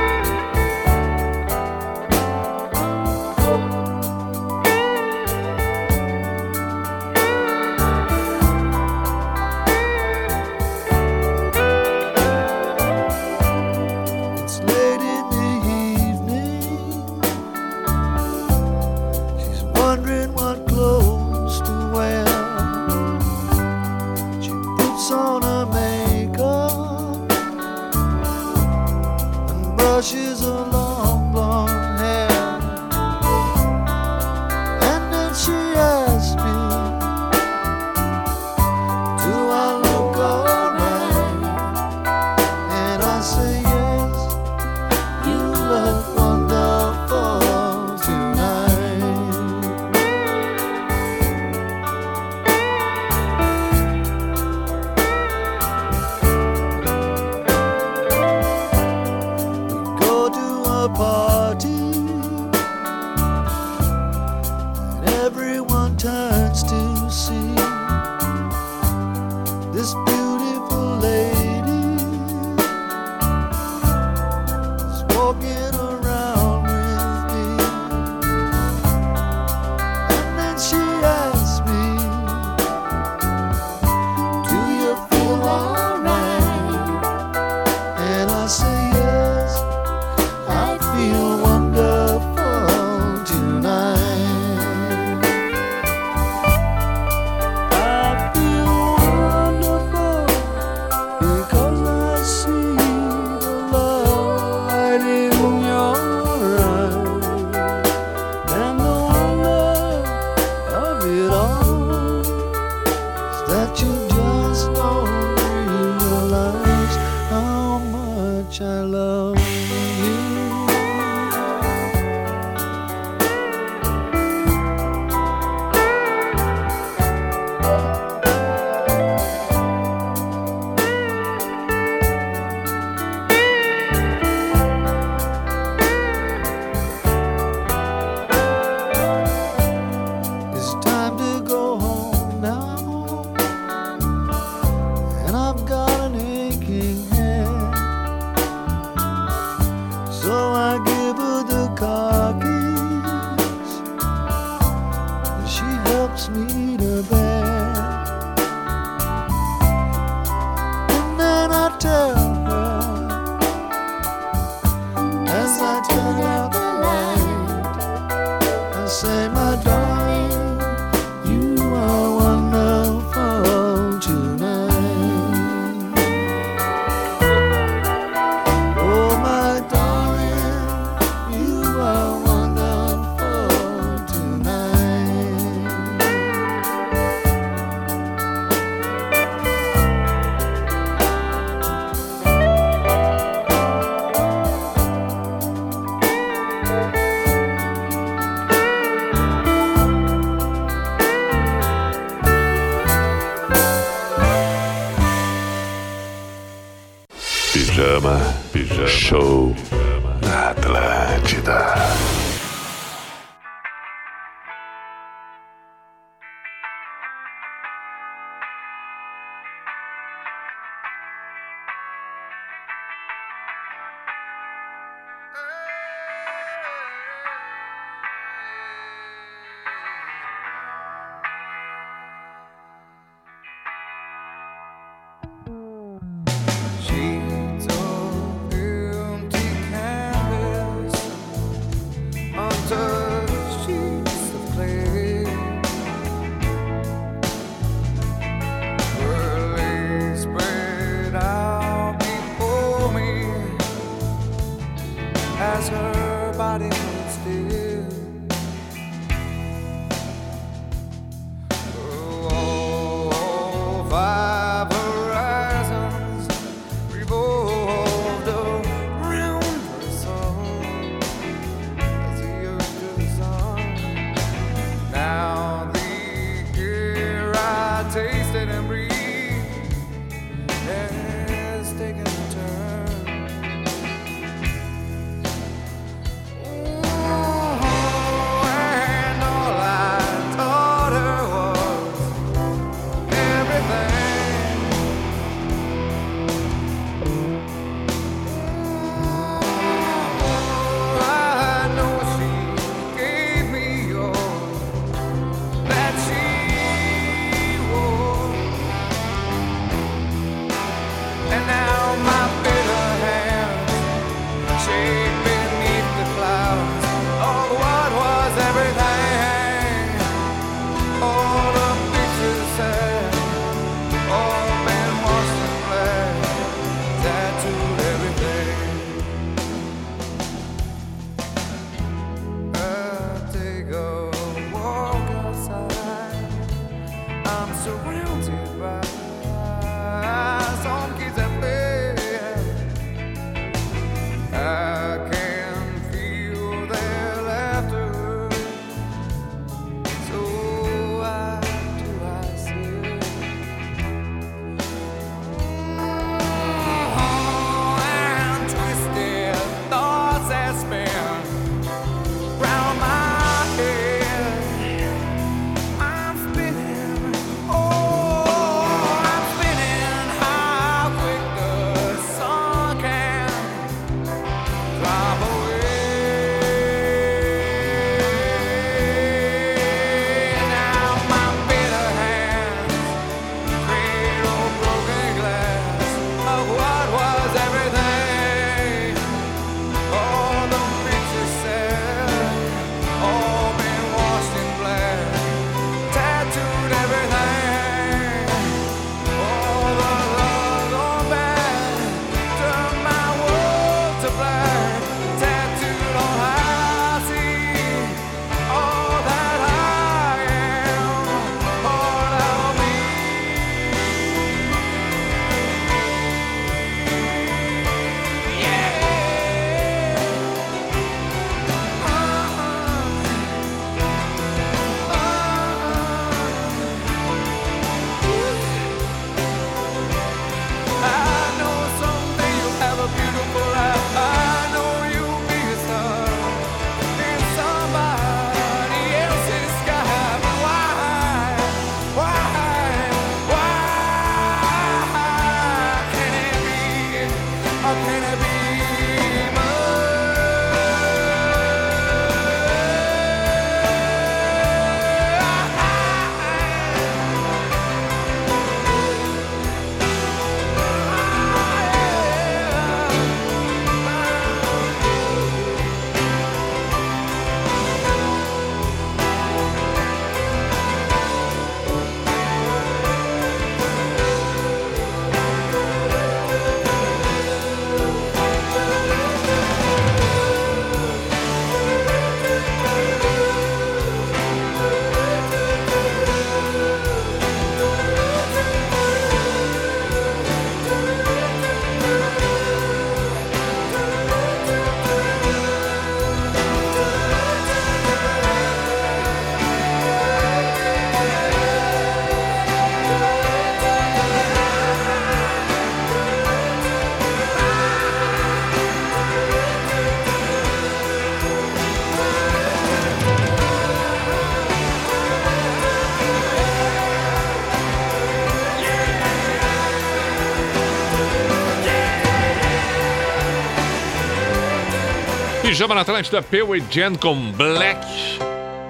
[525.60, 527.86] Pijama na Atlântida, Peewee Jen com Black.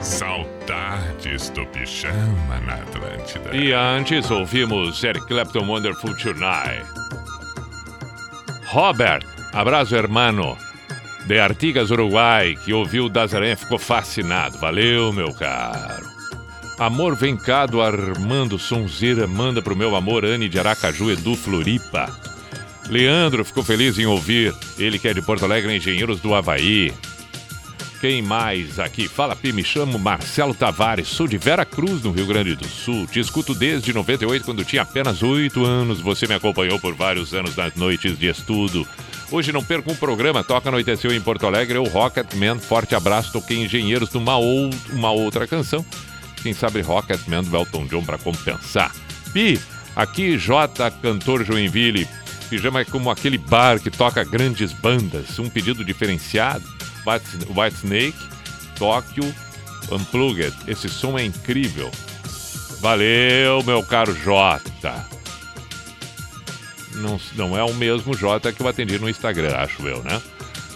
[0.01, 3.55] Saudades do pijama na Atlântida.
[3.55, 6.85] E antes ouvimos Eric Clapton Wonderful Tonight.
[8.73, 10.59] Robert, abraço hermano.
[11.27, 14.59] De Artigas, Uruguai, que ouviu o Aranha ficou fascinado.
[14.59, 16.05] Valeu, meu caro.
[16.77, 22.11] Amor vem cá do Armando Sonzeira, manda pro meu amor Anne de Aracaju, Edu Floripa.
[22.91, 24.53] Leandro ficou feliz em ouvir.
[24.77, 26.93] Ele que é de Porto Alegre, Engenheiros do Havaí.
[28.01, 29.07] Quem mais aqui?
[29.07, 33.07] Fala, Pi, me chamo Marcelo Tavares, sou de Vera Cruz, no Rio Grande do Sul.
[33.07, 36.01] Te escuto desde 98, quando tinha apenas 8 anos.
[36.01, 38.89] Você me acompanhou por vários anos nas noites de estudo.
[39.31, 43.59] Hoje não perco um programa, toca Anoiteceu em Porto Alegre, eu Rocketman, forte abraço, toquei
[43.59, 45.85] Engenheiros numa ou, uma outra canção.
[46.43, 48.93] Quem sabe Rocketman do Elton John para compensar.
[49.33, 49.61] Pi,
[49.95, 52.09] aqui J, cantor Joinville.
[52.51, 56.65] Pijama é como aquele bar que toca grandes bandas, um pedido diferenciado.
[57.07, 58.19] White, Snake,
[58.77, 59.25] Tóquio,
[59.91, 60.53] Unplugged.
[60.67, 61.89] Esse som é incrível.
[62.81, 65.07] Valeu, meu caro Jota.
[66.97, 70.21] Não, não é o mesmo Jota que eu atendi no Instagram, acho eu, né?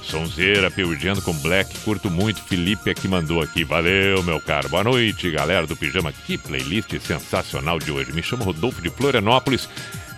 [0.03, 2.41] Sonzeira, Piudiano com Black, curto muito.
[2.43, 3.65] Felipe é que mandou aqui.
[3.65, 4.69] Valeu, meu caro.
[4.69, 6.13] Boa noite, galera do Pijama.
[6.13, 8.13] Que playlist sensacional de hoje.
[8.13, 9.69] Me chamo Rodolfo de Florianópolis.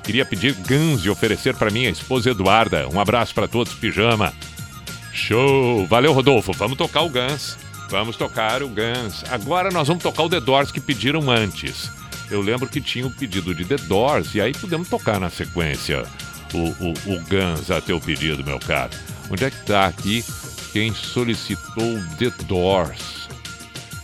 [0.06, 2.88] Queria pedir Guns e oferecer para minha esposa Eduarda.
[2.88, 4.32] Um abraço para todos, Pijama.
[5.12, 5.84] Show!
[5.88, 6.52] Valeu, Rodolfo.
[6.52, 7.58] Vamos tocar o Guns.
[7.90, 9.24] Vamos tocar o Guns.
[9.28, 11.90] Agora nós vamos tocar o The Doors que pediram antes.
[12.30, 16.04] Eu lembro que tinha o pedido de The Doors e aí podemos tocar na sequência
[16.54, 18.92] o, o, o Guns a teu pedido, meu caro.
[19.28, 20.24] Onde é que tá aqui
[20.72, 23.28] quem solicitou The Doors?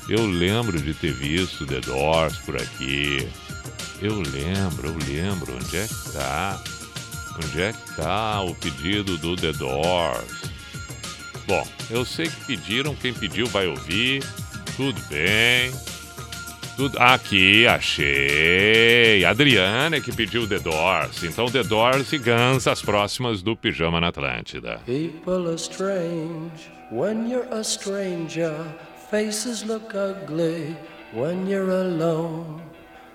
[0.08, 3.28] Eu lembro de ter visto The Doors por aqui.
[4.02, 5.54] Eu lembro, eu lembro.
[5.54, 6.60] Onde é que tá?
[7.36, 10.42] Onde é que tá o pedido do The Doors?
[11.46, 14.24] Bom, eu sei que pediram, quem pediu vai ouvir.
[14.76, 15.72] Tudo bem.
[16.76, 16.98] Tudo...
[16.98, 19.24] Aqui, achei.
[19.24, 21.22] Adriana é que pediu The Doors.
[21.22, 24.80] Então, The Doors e Guns, as próximas do Pijama na Atlântida.
[24.84, 28.52] People are strange when you're a stranger.
[29.08, 30.76] Faces look ugly
[31.12, 32.71] when you're alone.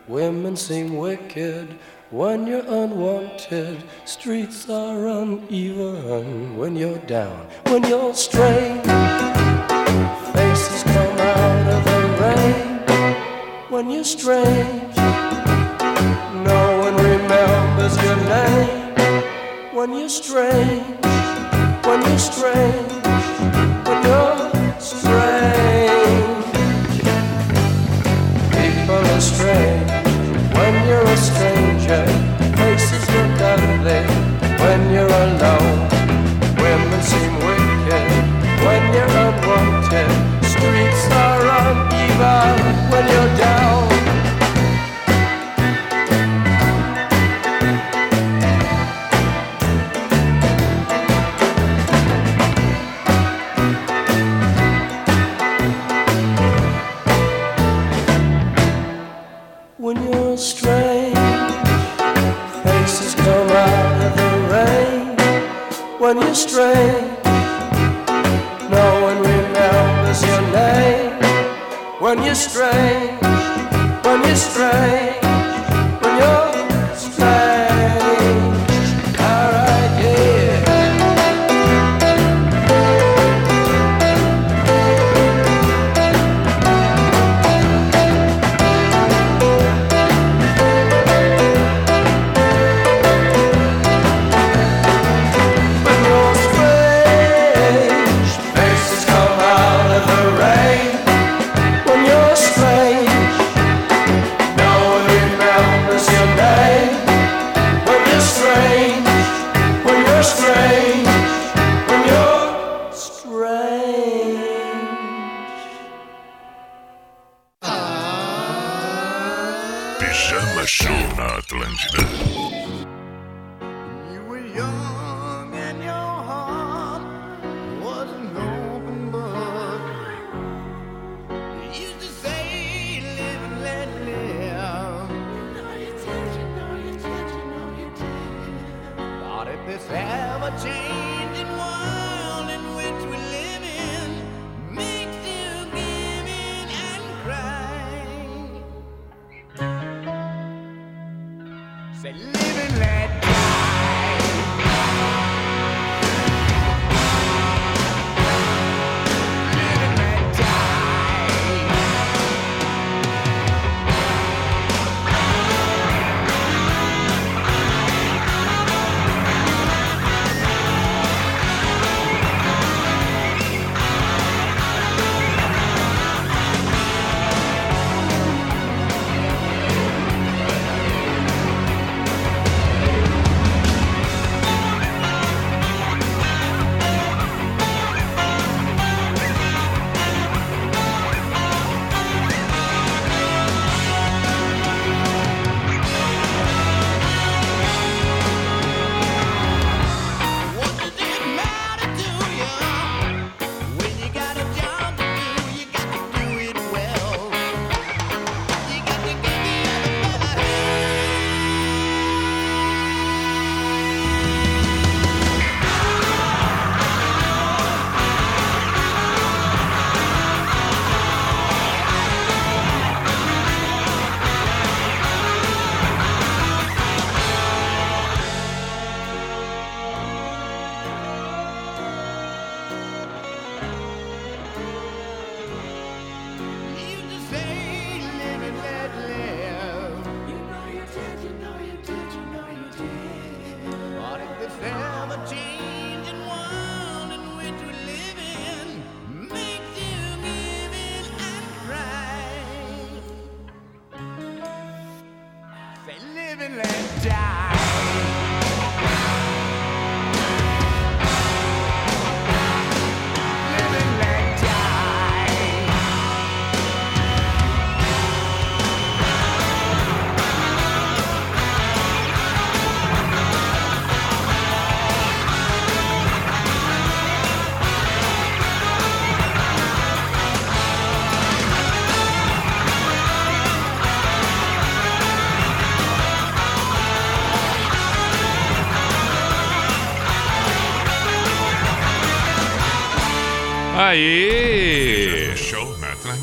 [0.07, 1.77] Women seem wicked
[2.11, 3.83] when you're unwanted.
[4.05, 7.45] Streets are uneven when you're down.
[7.65, 8.85] When you're strange,
[10.31, 13.19] faces come out of the rain.
[13.69, 18.95] When you're strange, no one remembers your name.
[19.75, 21.05] When you're strange,
[21.85, 22.91] when you're strange,
[23.85, 24.56] when you're
[42.97, 43.56] when you're down.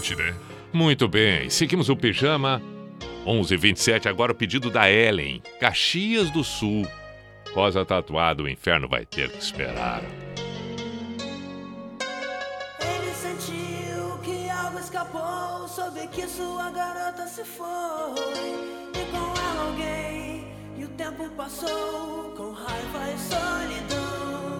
[0.04, 0.36] Na Atlântida.
[0.72, 2.60] Muito bem, seguimos o pijama.
[3.24, 6.86] 11:27 agora o pedido da Ellen, Caxias do Sul.
[7.54, 10.02] Rosa tatuada, o inferno vai ter que esperar.
[12.80, 17.64] Ele sentiu que algo escapou, soube que sua garota se foi.
[18.94, 20.44] E com ela alguém,
[20.76, 24.54] e o tempo passou com raiva e solidão.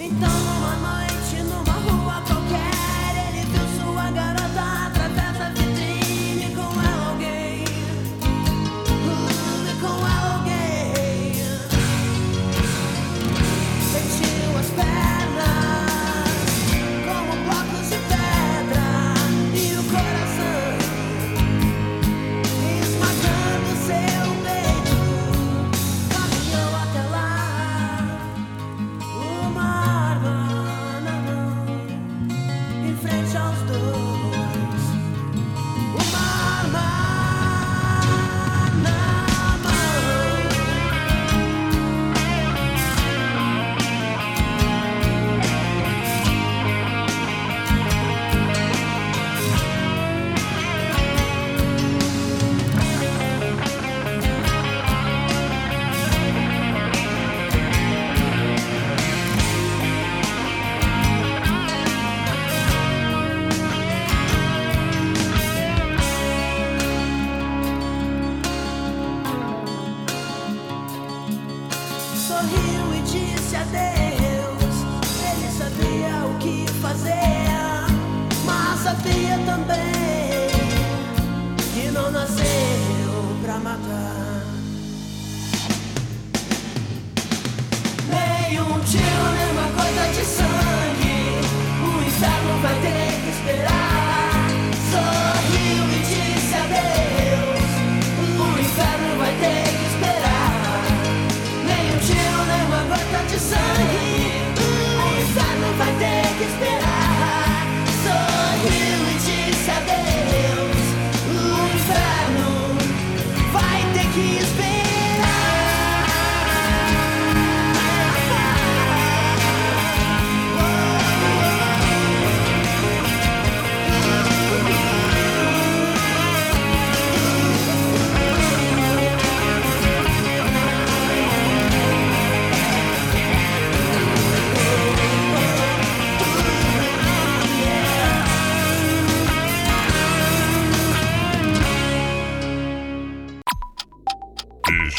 [0.00, 1.13] Então numa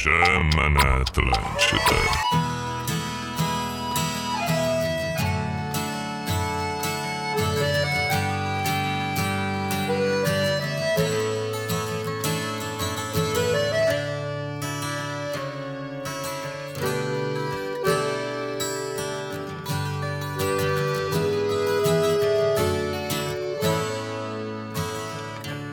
[0.05, 1.95] Pijama na Atlântida.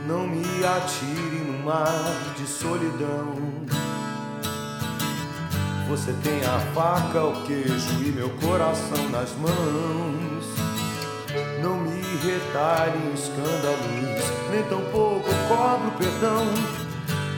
[0.06, 3.31] Não me atire no mar de solidão.
[5.92, 10.46] Você tem a faca, o queijo e meu coração nas mãos.
[11.60, 16.46] Não me retalhe em escândalos, nem tampouco cobro perdão.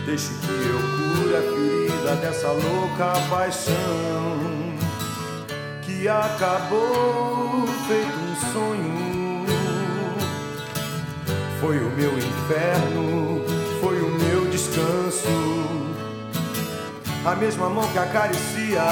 [0.06, 4.39] Deixe que eu cure a ferida dessa louca paixão
[5.82, 9.47] que acabou feito um sonho.
[11.60, 13.44] Foi o meu inferno,
[13.81, 15.84] foi o meu descanso.
[17.24, 18.82] A mesma mão que acaricia,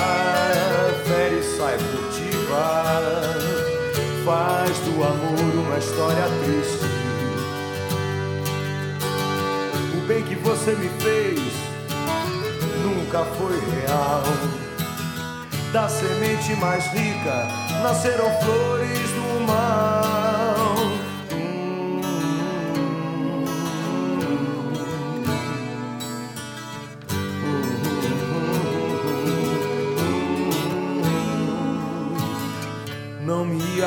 [1.04, 2.82] fere sai furtiva.
[4.24, 6.86] Faz do amor uma história triste.
[9.94, 11.40] O bem que você me fez
[12.82, 14.22] nunca foi real.
[15.70, 17.48] Da semente mais rica
[17.82, 20.21] nasceram flores do mal.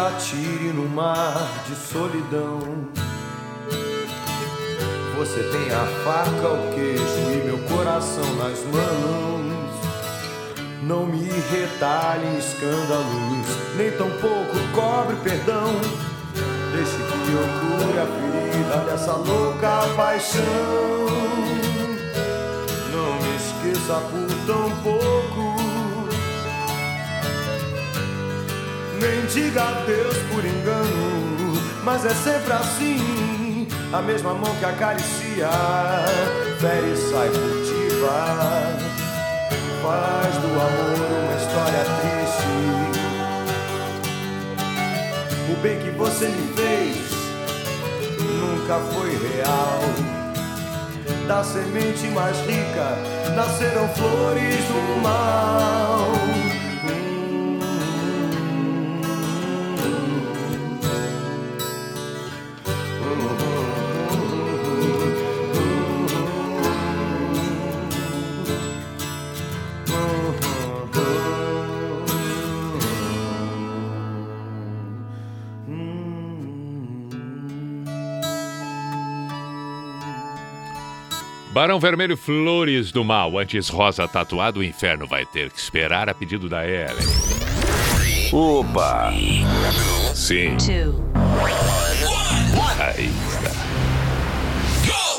[0.08, 2.60] atire no mar de solidão.
[5.18, 9.76] Você tem a faca o queijo e meu coração nas mãos.
[10.84, 15.72] Não me retalhe em escândalos, nem tampouco cobre perdão.
[16.72, 20.44] Deixe que eu cure a ferida dessa louca paixão.
[22.92, 25.55] Não me esqueça por tão pouco.
[29.00, 31.62] nem diga adeus por engano.
[31.84, 35.50] Mas é sempre assim, a mesma mão que acaricia,
[36.60, 38.76] fere e sai furtiva.
[39.84, 42.56] Faz do amor uma história triste.
[45.52, 46.98] O bem que você me fez
[48.20, 50.16] nunca foi real
[51.28, 52.98] da semente mais rica
[53.36, 56.65] nasceram flores do mal.
[81.56, 83.40] Barão Vermelho Flores do Mal.
[83.40, 87.08] Antes Rosa Tatuado, o inferno vai ter que esperar a pedido da Ellen.
[88.34, 89.14] Opa!
[90.14, 90.58] Sim.
[92.78, 93.52] Aí está.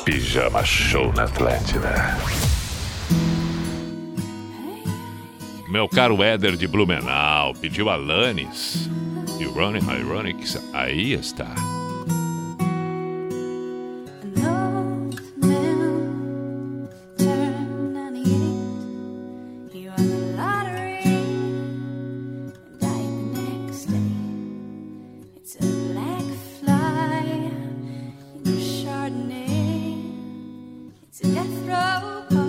[0.04, 2.18] Pijama Show na Atlântida.
[5.70, 8.90] Meu caro Éder de Blumenau pediu a Lannis
[9.40, 10.62] e Ronnie Ironics.
[10.74, 11.75] Aí está.
[29.08, 29.20] It's
[31.20, 32.45] a death row.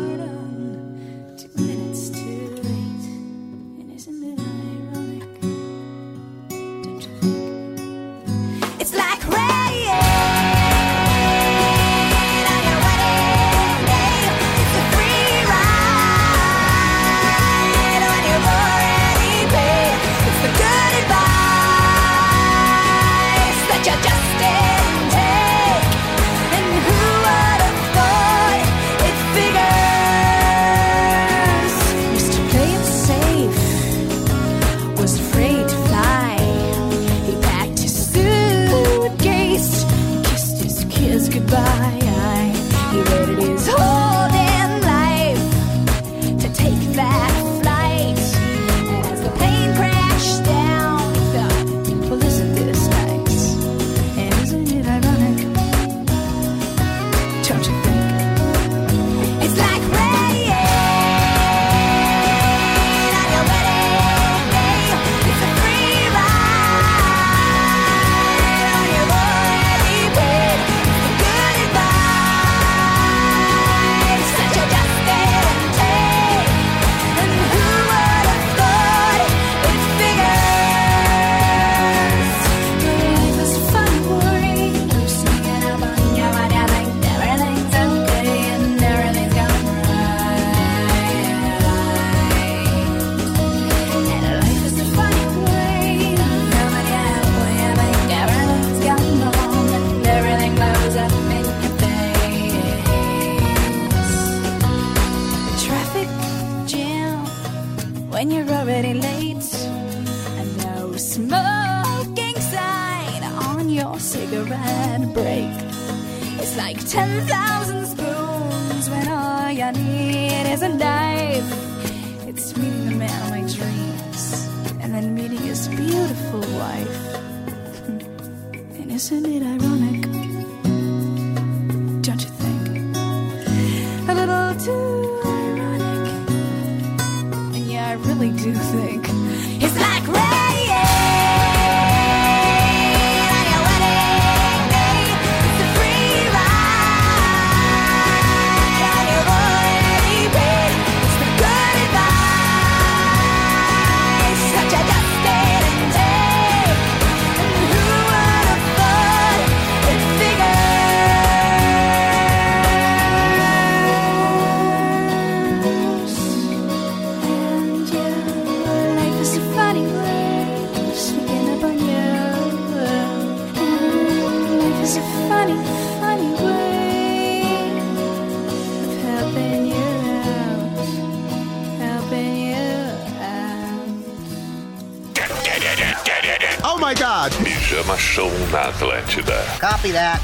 [188.17, 189.37] Show na Atlântida.
[189.59, 190.16] Copy that.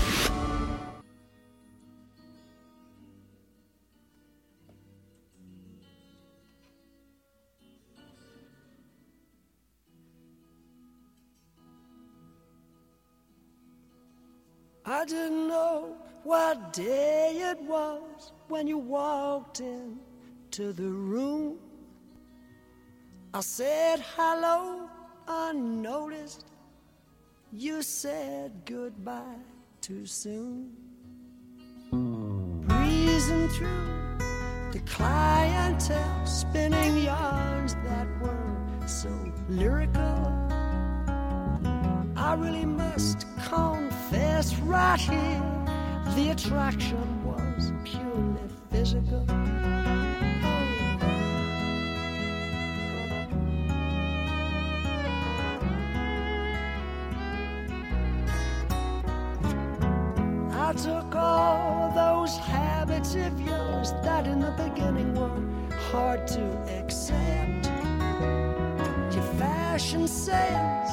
[27.56, 29.38] You said goodbye
[29.80, 30.72] too soon.
[31.92, 32.62] Hmm.
[32.62, 34.18] Breezing through
[34.72, 39.10] the clientele, spinning yarns that were so
[39.50, 40.02] lyrical.
[42.18, 45.44] I really must confess right here
[46.16, 49.28] the attraction was purely physical.
[62.94, 66.44] Habits of yours that in the beginning were hard to
[66.80, 67.66] accept.
[69.14, 70.92] Your fashion sense,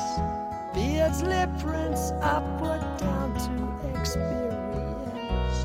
[0.75, 2.13] beards, lip prints,
[2.59, 5.65] put down to experience.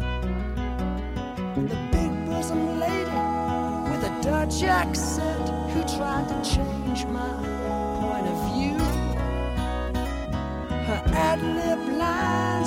[1.56, 3.22] The big bosom lady
[3.90, 7.34] with a Dutch accent who tried to change my
[8.02, 8.78] point of view.
[10.88, 12.65] Her ad lib lines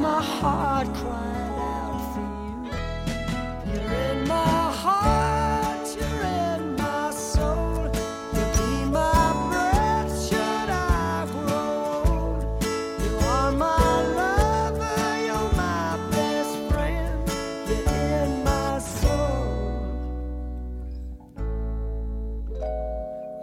[0.00, 3.72] my heart cried out for you.
[3.72, 7.90] You're in my heart, you're in my soul.
[8.34, 12.64] You be my breath, should I grow old.
[13.02, 17.28] You are my lover, you're my best friend.
[17.68, 19.44] You're in my soul.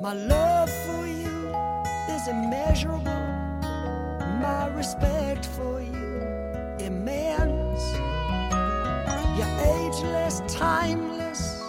[0.02, 0.43] My love
[10.48, 11.64] timeless,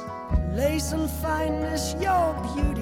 [0.52, 2.73] lace and fineness, your beauty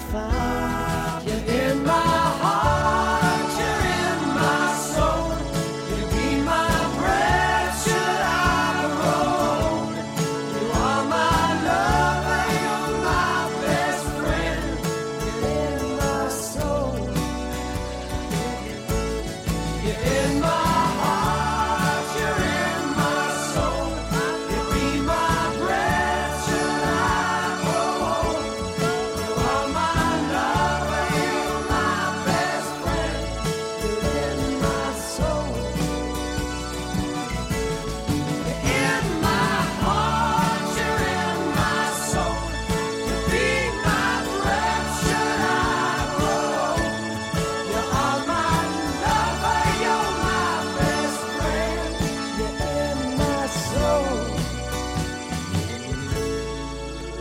[0.00, 1.28] thing I've ever found.
[1.28, 2.21] You're in my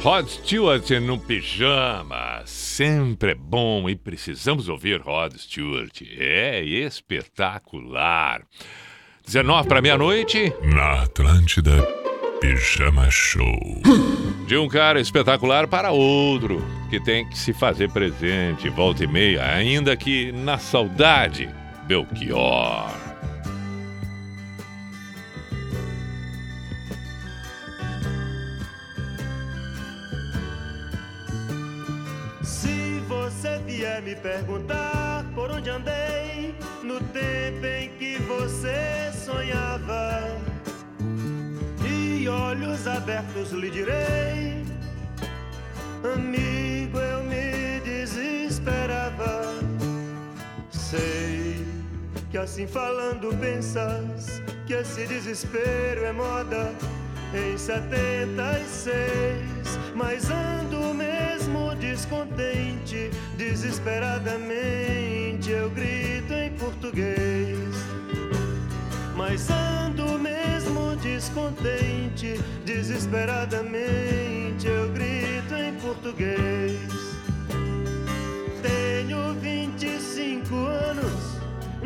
[0.04, 2.42] Rod Stewart no pijama.
[2.46, 6.02] Sempre é bom e precisamos ouvir Rod Stewart.
[6.18, 8.42] É espetacular.
[9.24, 10.52] 19 para meia-noite.
[10.64, 11.84] Na Atlântida,
[12.42, 13.80] Pijama Show.
[14.48, 19.46] De um cara espetacular para outro, que tem que se fazer presente, volta e meia,
[19.54, 21.48] ainda que na saudade,
[21.86, 23.11] Belchior.
[33.82, 36.54] Vier me perguntar por onde andei
[36.84, 40.22] no tempo em que você sonhava,
[41.84, 44.64] e olhos abertos lhe direi,
[46.14, 49.46] amigo, eu me desesperava.
[50.70, 51.66] Sei
[52.30, 56.72] que assim falando pensas que esse desespero é moda
[57.34, 59.42] em 76,
[59.96, 67.58] mas ando mesmo descontente, desesperadamente eu grito em português.
[69.16, 76.82] Mas ando mesmo descontente, desesperadamente eu grito em português.
[78.62, 81.40] Tenho 25 anos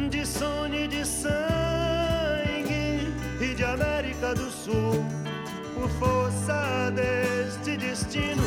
[0.09, 1.37] de sono e de sangue
[3.39, 5.05] e de América do Sul.
[5.85, 8.41] Por força deste destino,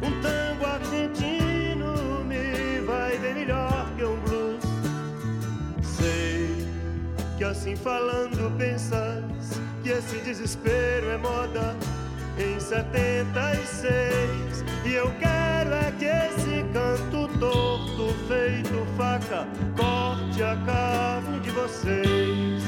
[0.00, 4.64] um tango argentino me vai bem melhor que um blues.
[5.82, 6.66] Sei
[7.36, 9.22] que assim falando pensas
[9.82, 11.76] que esse desespero é moda.
[12.38, 19.46] Em 76 e eu quero é que esse canto torto feito faca
[19.76, 22.62] corte a carne de vocês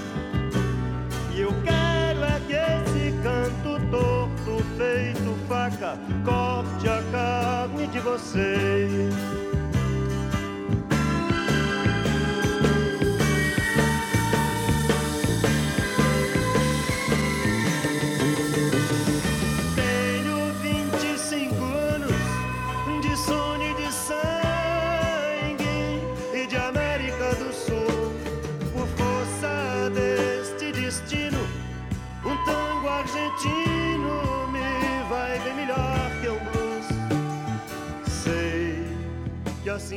[1.39, 9.15] e eu quero é que esse canto torto feito faca corte a carne de vocês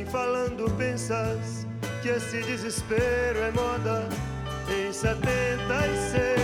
[0.02, 1.66] assim falando pensas
[2.02, 4.08] que esse desespero é moda
[4.68, 6.40] em 76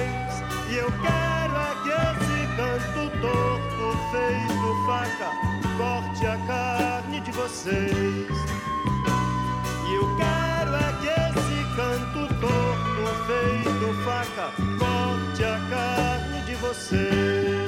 [0.70, 5.30] e eu quero é que esse canto torto feito faca
[5.76, 8.36] corte a carne de vocês.
[9.86, 17.68] E eu quero é que esse canto torto feito faca corte a carne de vocês.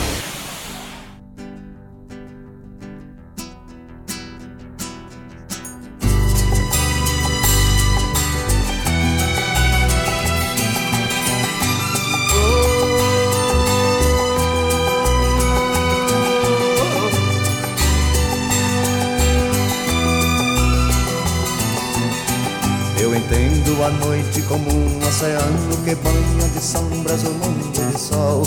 [23.71, 28.43] Entendo a noite como um oceano que banha de sombras o mundo de sol.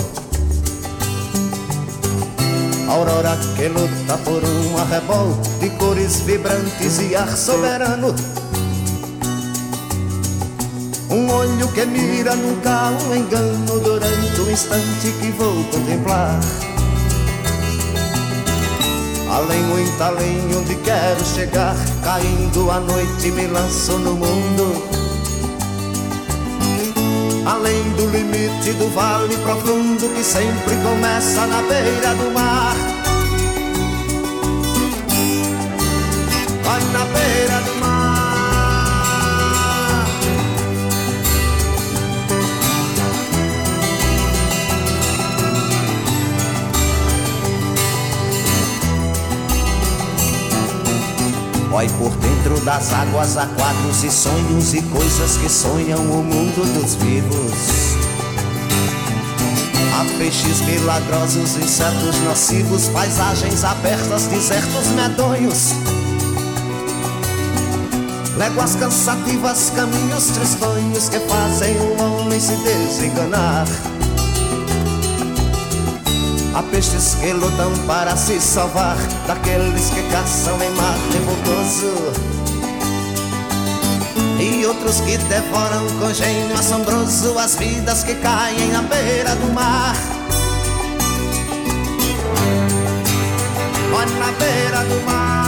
[2.89, 8.15] Aurora que luta por um arrebol de cores vibrantes e ar soberano.
[11.11, 16.41] Um olho que mira nunca um engano durante o instante que vou contemplar.
[19.31, 21.75] Além, muito além, onde quero chegar.
[22.05, 25.04] Caindo a noite, me lanço no mundo.
[27.47, 32.75] Além do limite do vale profundo que sempre começa na beira do mar.
[36.65, 37.95] Vai na beira do mar.
[51.71, 56.75] Vai por dentro das águas há quadros e sonhos e coisas que sonham o mundo
[56.75, 57.97] dos vivos.
[59.95, 65.71] Há peixes milagrosos, insetos nocivos, paisagens abertas, desertos medonhos.
[68.37, 73.67] Léguas cansativas, caminhos tristonhos que fazem o homem se desenganar.
[76.55, 81.93] Há peixes que lutam para se salvar daqueles que caçam em mar revoltoso.
[84.39, 89.97] E outros que devoram com gênio assombroso as vidas que caem à beira do mar.
[93.93, 95.44] Olha na beira do mar.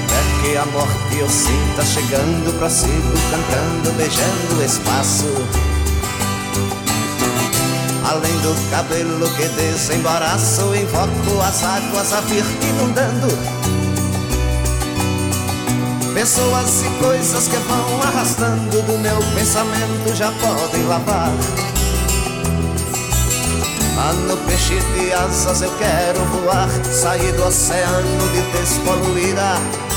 [0.00, 5.26] Até que a morte eu sinta chegando, prossigo cantando, beijando o espaço.
[8.08, 13.28] Além do cabelo que desembaraço, invoco as águas a vir inundando.
[16.14, 21.30] Pessoas e coisas que vão arrastando do meu pensamento já podem lavar.
[23.96, 29.89] Ah, no peixe de asas eu quero voar, sair do oceano de despoluída.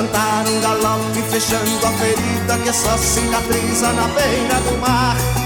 [0.00, 5.39] Cantar um galope fechando a ferida que só cicatriza na beira do mar.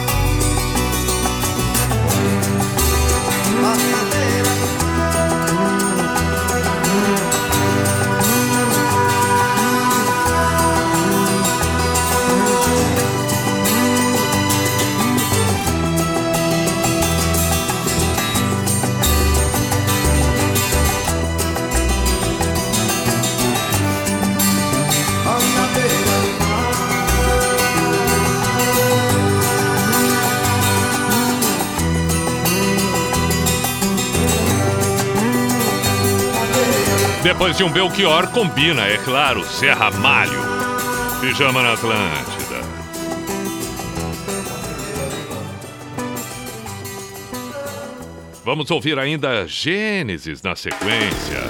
[37.24, 40.42] Depois de um Belchior, combina, é claro, Serra Malho.
[41.22, 42.60] Pijama na Atlântida.
[48.44, 51.40] Vamos ouvir ainda Gênesis na sequência.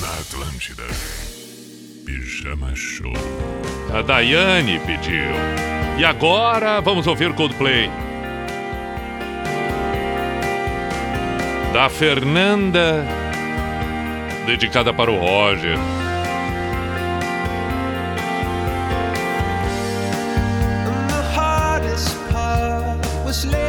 [0.00, 0.84] Na Atlântida.
[2.06, 3.12] Pijama Show.
[3.94, 5.34] A Daiane pediu.
[5.98, 7.90] E agora vamos ouvir Coldplay.
[11.74, 13.21] Da Fernanda,
[14.46, 15.78] dedicada para o Roger.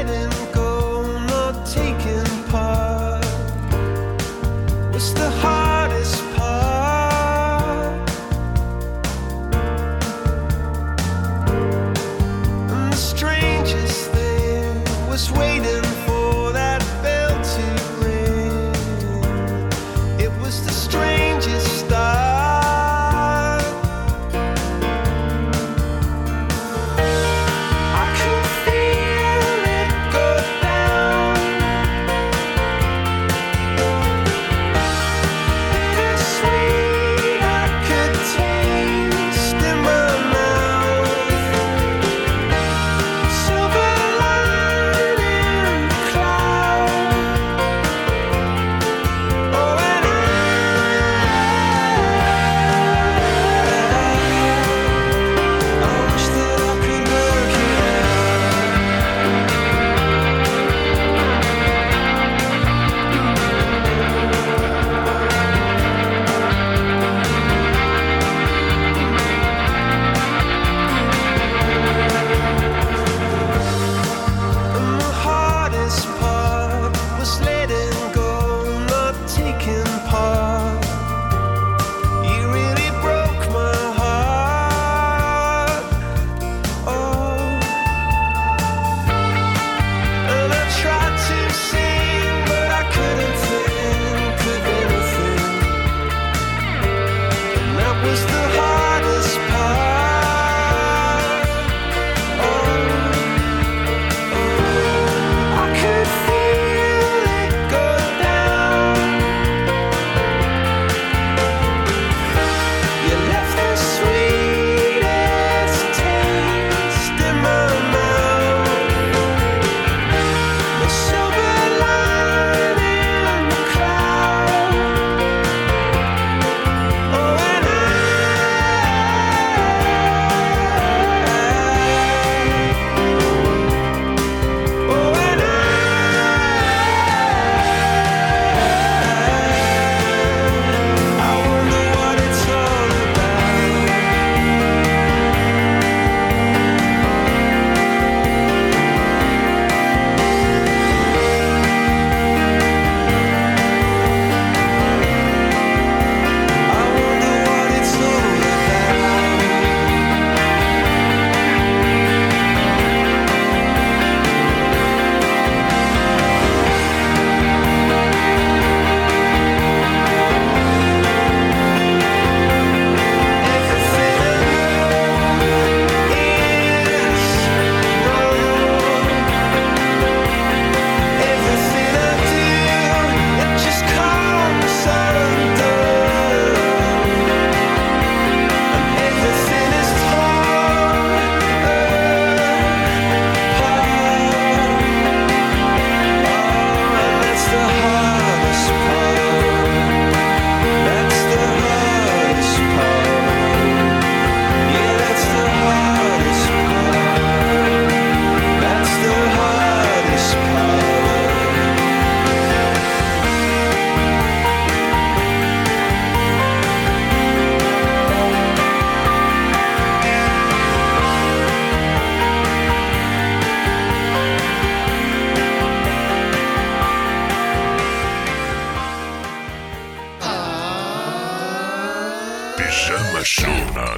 [0.06, 0.32] The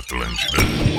[0.07, 0.95] Show na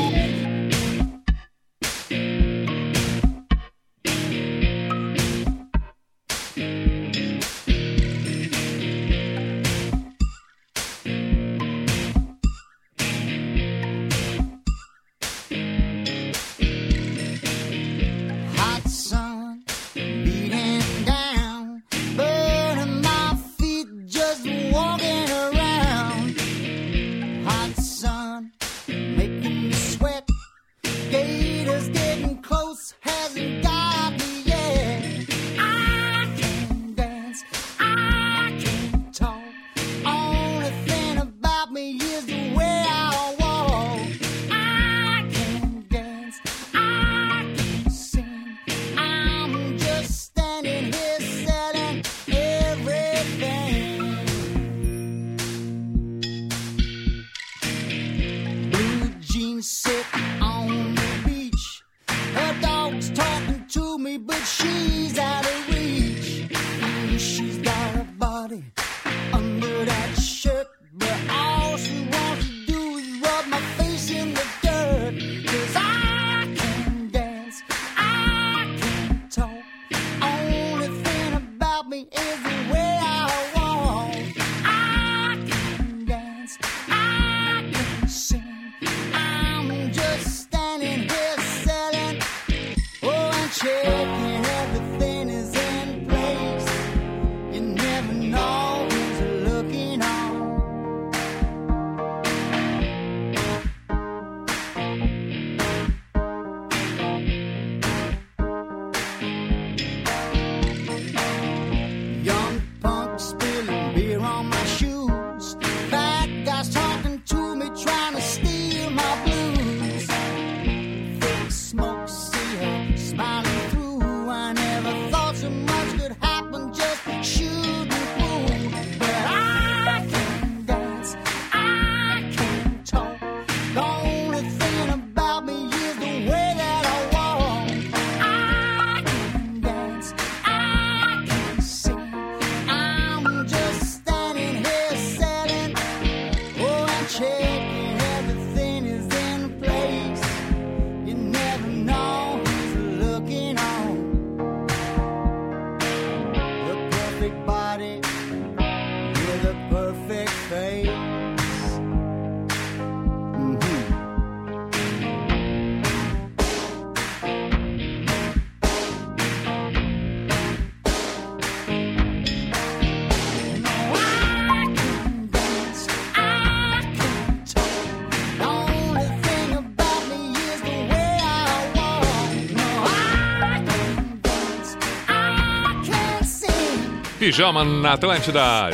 [187.27, 188.71] Pijama na Atlântida.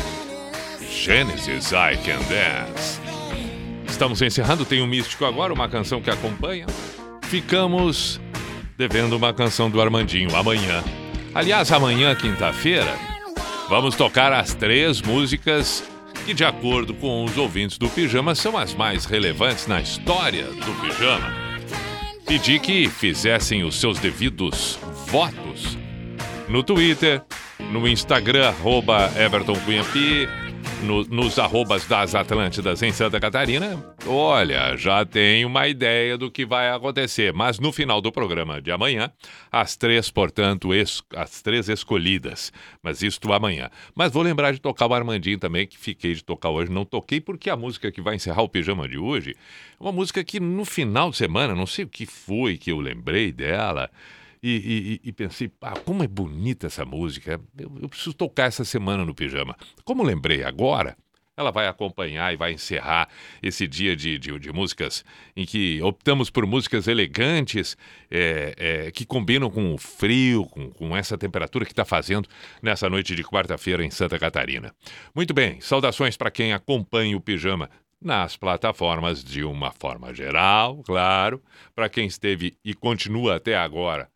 [0.91, 3.01] Genesis, I Can Dance.
[3.89, 6.66] Estamos encerrando, tem um místico agora, uma canção que acompanha.
[7.23, 8.20] Ficamos
[8.77, 10.85] devendo uma canção do Armandinho amanhã.
[11.35, 12.95] Aliás, amanhã, quinta-feira,
[13.70, 15.83] vamos tocar as três músicas
[16.27, 20.74] que, de acordo com os ouvintes do Pijama, são as mais relevantes na história do
[20.79, 21.33] Pijama.
[22.27, 25.79] Pedi que fizessem os seus devidos votos
[26.51, 27.23] no Twitter,
[27.73, 29.55] no Instagram, arroba Everton
[30.82, 33.94] no- nos arrobas das Atlântidas em Santa Catarina.
[34.07, 38.70] Olha, já tenho uma ideia do que vai acontecer, mas no final do programa de
[38.70, 39.11] amanhã,
[39.51, 43.70] as três, portanto, es- as três escolhidas, mas isto amanhã.
[43.94, 47.20] Mas vou lembrar de tocar o Armandinho também, que fiquei de tocar hoje, não toquei
[47.20, 49.31] porque a música que vai encerrar o pijama de hoje
[49.81, 52.78] é uma música que no final de semana, não sei o que foi que eu
[52.81, 53.89] lembrei dela,
[54.43, 57.40] e, e- e- pensei, ah, como é bonita essa música.
[57.56, 59.56] Eu, eu preciso tocar essa semana no pijama.
[59.85, 60.97] Como lembrei agora,
[61.36, 63.09] ela vai acompanhar e vai encerrar
[63.43, 65.05] esse dia de, de, de músicas
[65.36, 67.77] em que optamos por músicas elegantes,
[68.10, 72.28] é, é, que combinam com o frio, com, com essa temperatura que está fazendo
[72.60, 74.74] nessa noite de quarta-feira em Santa Catarina.
[75.14, 77.70] Muito bem, saudações para quem acompanha o pijama
[78.01, 81.40] nas plataformas de uma forma geral, claro,
[81.74, 84.10] para quem esteve e continua até agora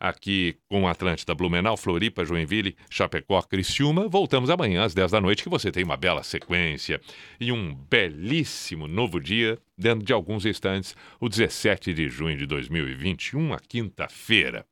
[0.00, 4.08] aqui com Atlântida Blumenau, Floripa, Joinville, Chapecó, Criciúma.
[4.08, 7.00] Voltamos amanhã às 10 da noite, que você tem uma bela sequência
[7.40, 13.54] e um belíssimo novo dia dentro de alguns instantes, o 17 de junho de 2021,
[13.54, 14.64] a quinta-feira.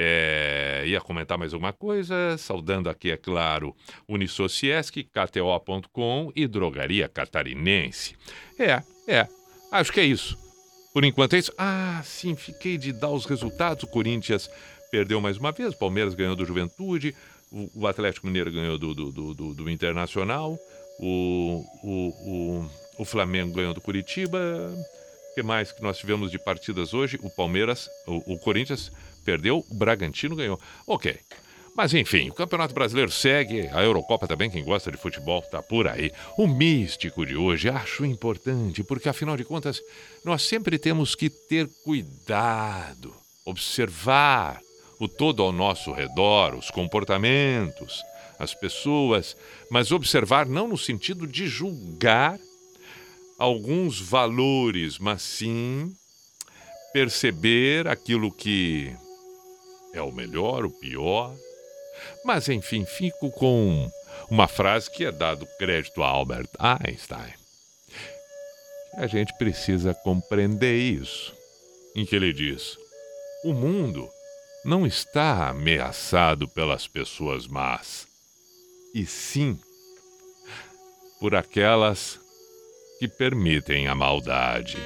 [0.00, 3.74] É, ia comentar mais alguma coisa, saudando aqui, é claro,
[4.06, 8.14] Unisociesc, KTO.com e Drogaria Catarinense.
[8.56, 9.26] É, é,
[9.72, 10.47] acho que é isso.
[10.92, 11.52] Por enquanto é isso.
[11.56, 13.84] Ah, sim, fiquei de dar os resultados.
[13.84, 14.50] O Corinthians
[14.90, 17.14] perdeu mais uma vez, o Palmeiras ganhou do Juventude,
[17.74, 20.58] o Atlético Mineiro ganhou do, do, do, do Internacional,
[20.98, 24.38] o, o, o, o Flamengo ganhou do Curitiba.
[24.38, 27.18] O que mais que nós tivemos de partidas hoje?
[27.22, 28.90] O Palmeiras, o, o Corinthians
[29.24, 30.60] perdeu, o Bragantino ganhou.
[30.86, 31.18] Ok.
[31.78, 35.86] Mas enfim, o Campeonato Brasileiro segue, a Eurocopa também, quem gosta de futebol tá por
[35.86, 36.10] aí.
[36.36, 39.80] O místico de hoje acho importante, porque afinal de contas,
[40.24, 43.14] nós sempre temos que ter cuidado,
[43.44, 44.60] observar
[44.98, 48.02] o todo ao nosso redor, os comportamentos,
[48.40, 49.36] as pessoas,
[49.70, 52.40] mas observar não no sentido de julgar
[53.38, 55.94] alguns valores, mas sim
[56.92, 58.92] perceber aquilo que
[59.94, 61.36] é o melhor, o pior,
[62.24, 63.90] mas enfim, fico com
[64.30, 67.32] uma frase que é dado crédito a Albert Einstein.
[68.94, 71.34] A gente precisa compreender isso.
[71.94, 72.76] Em que ele diz:
[73.44, 74.08] o mundo
[74.64, 78.06] não está ameaçado pelas pessoas más,
[78.94, 79.58] e sim
[81.20, 82.20] por aquelas
[82.98, 84.76] que permitem a maldade.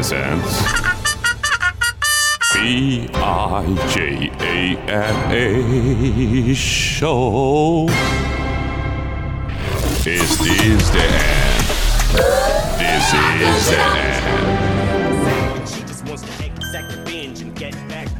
[0.00, 0.54] Presents.
[2.54, 7.69] B I J A N A show.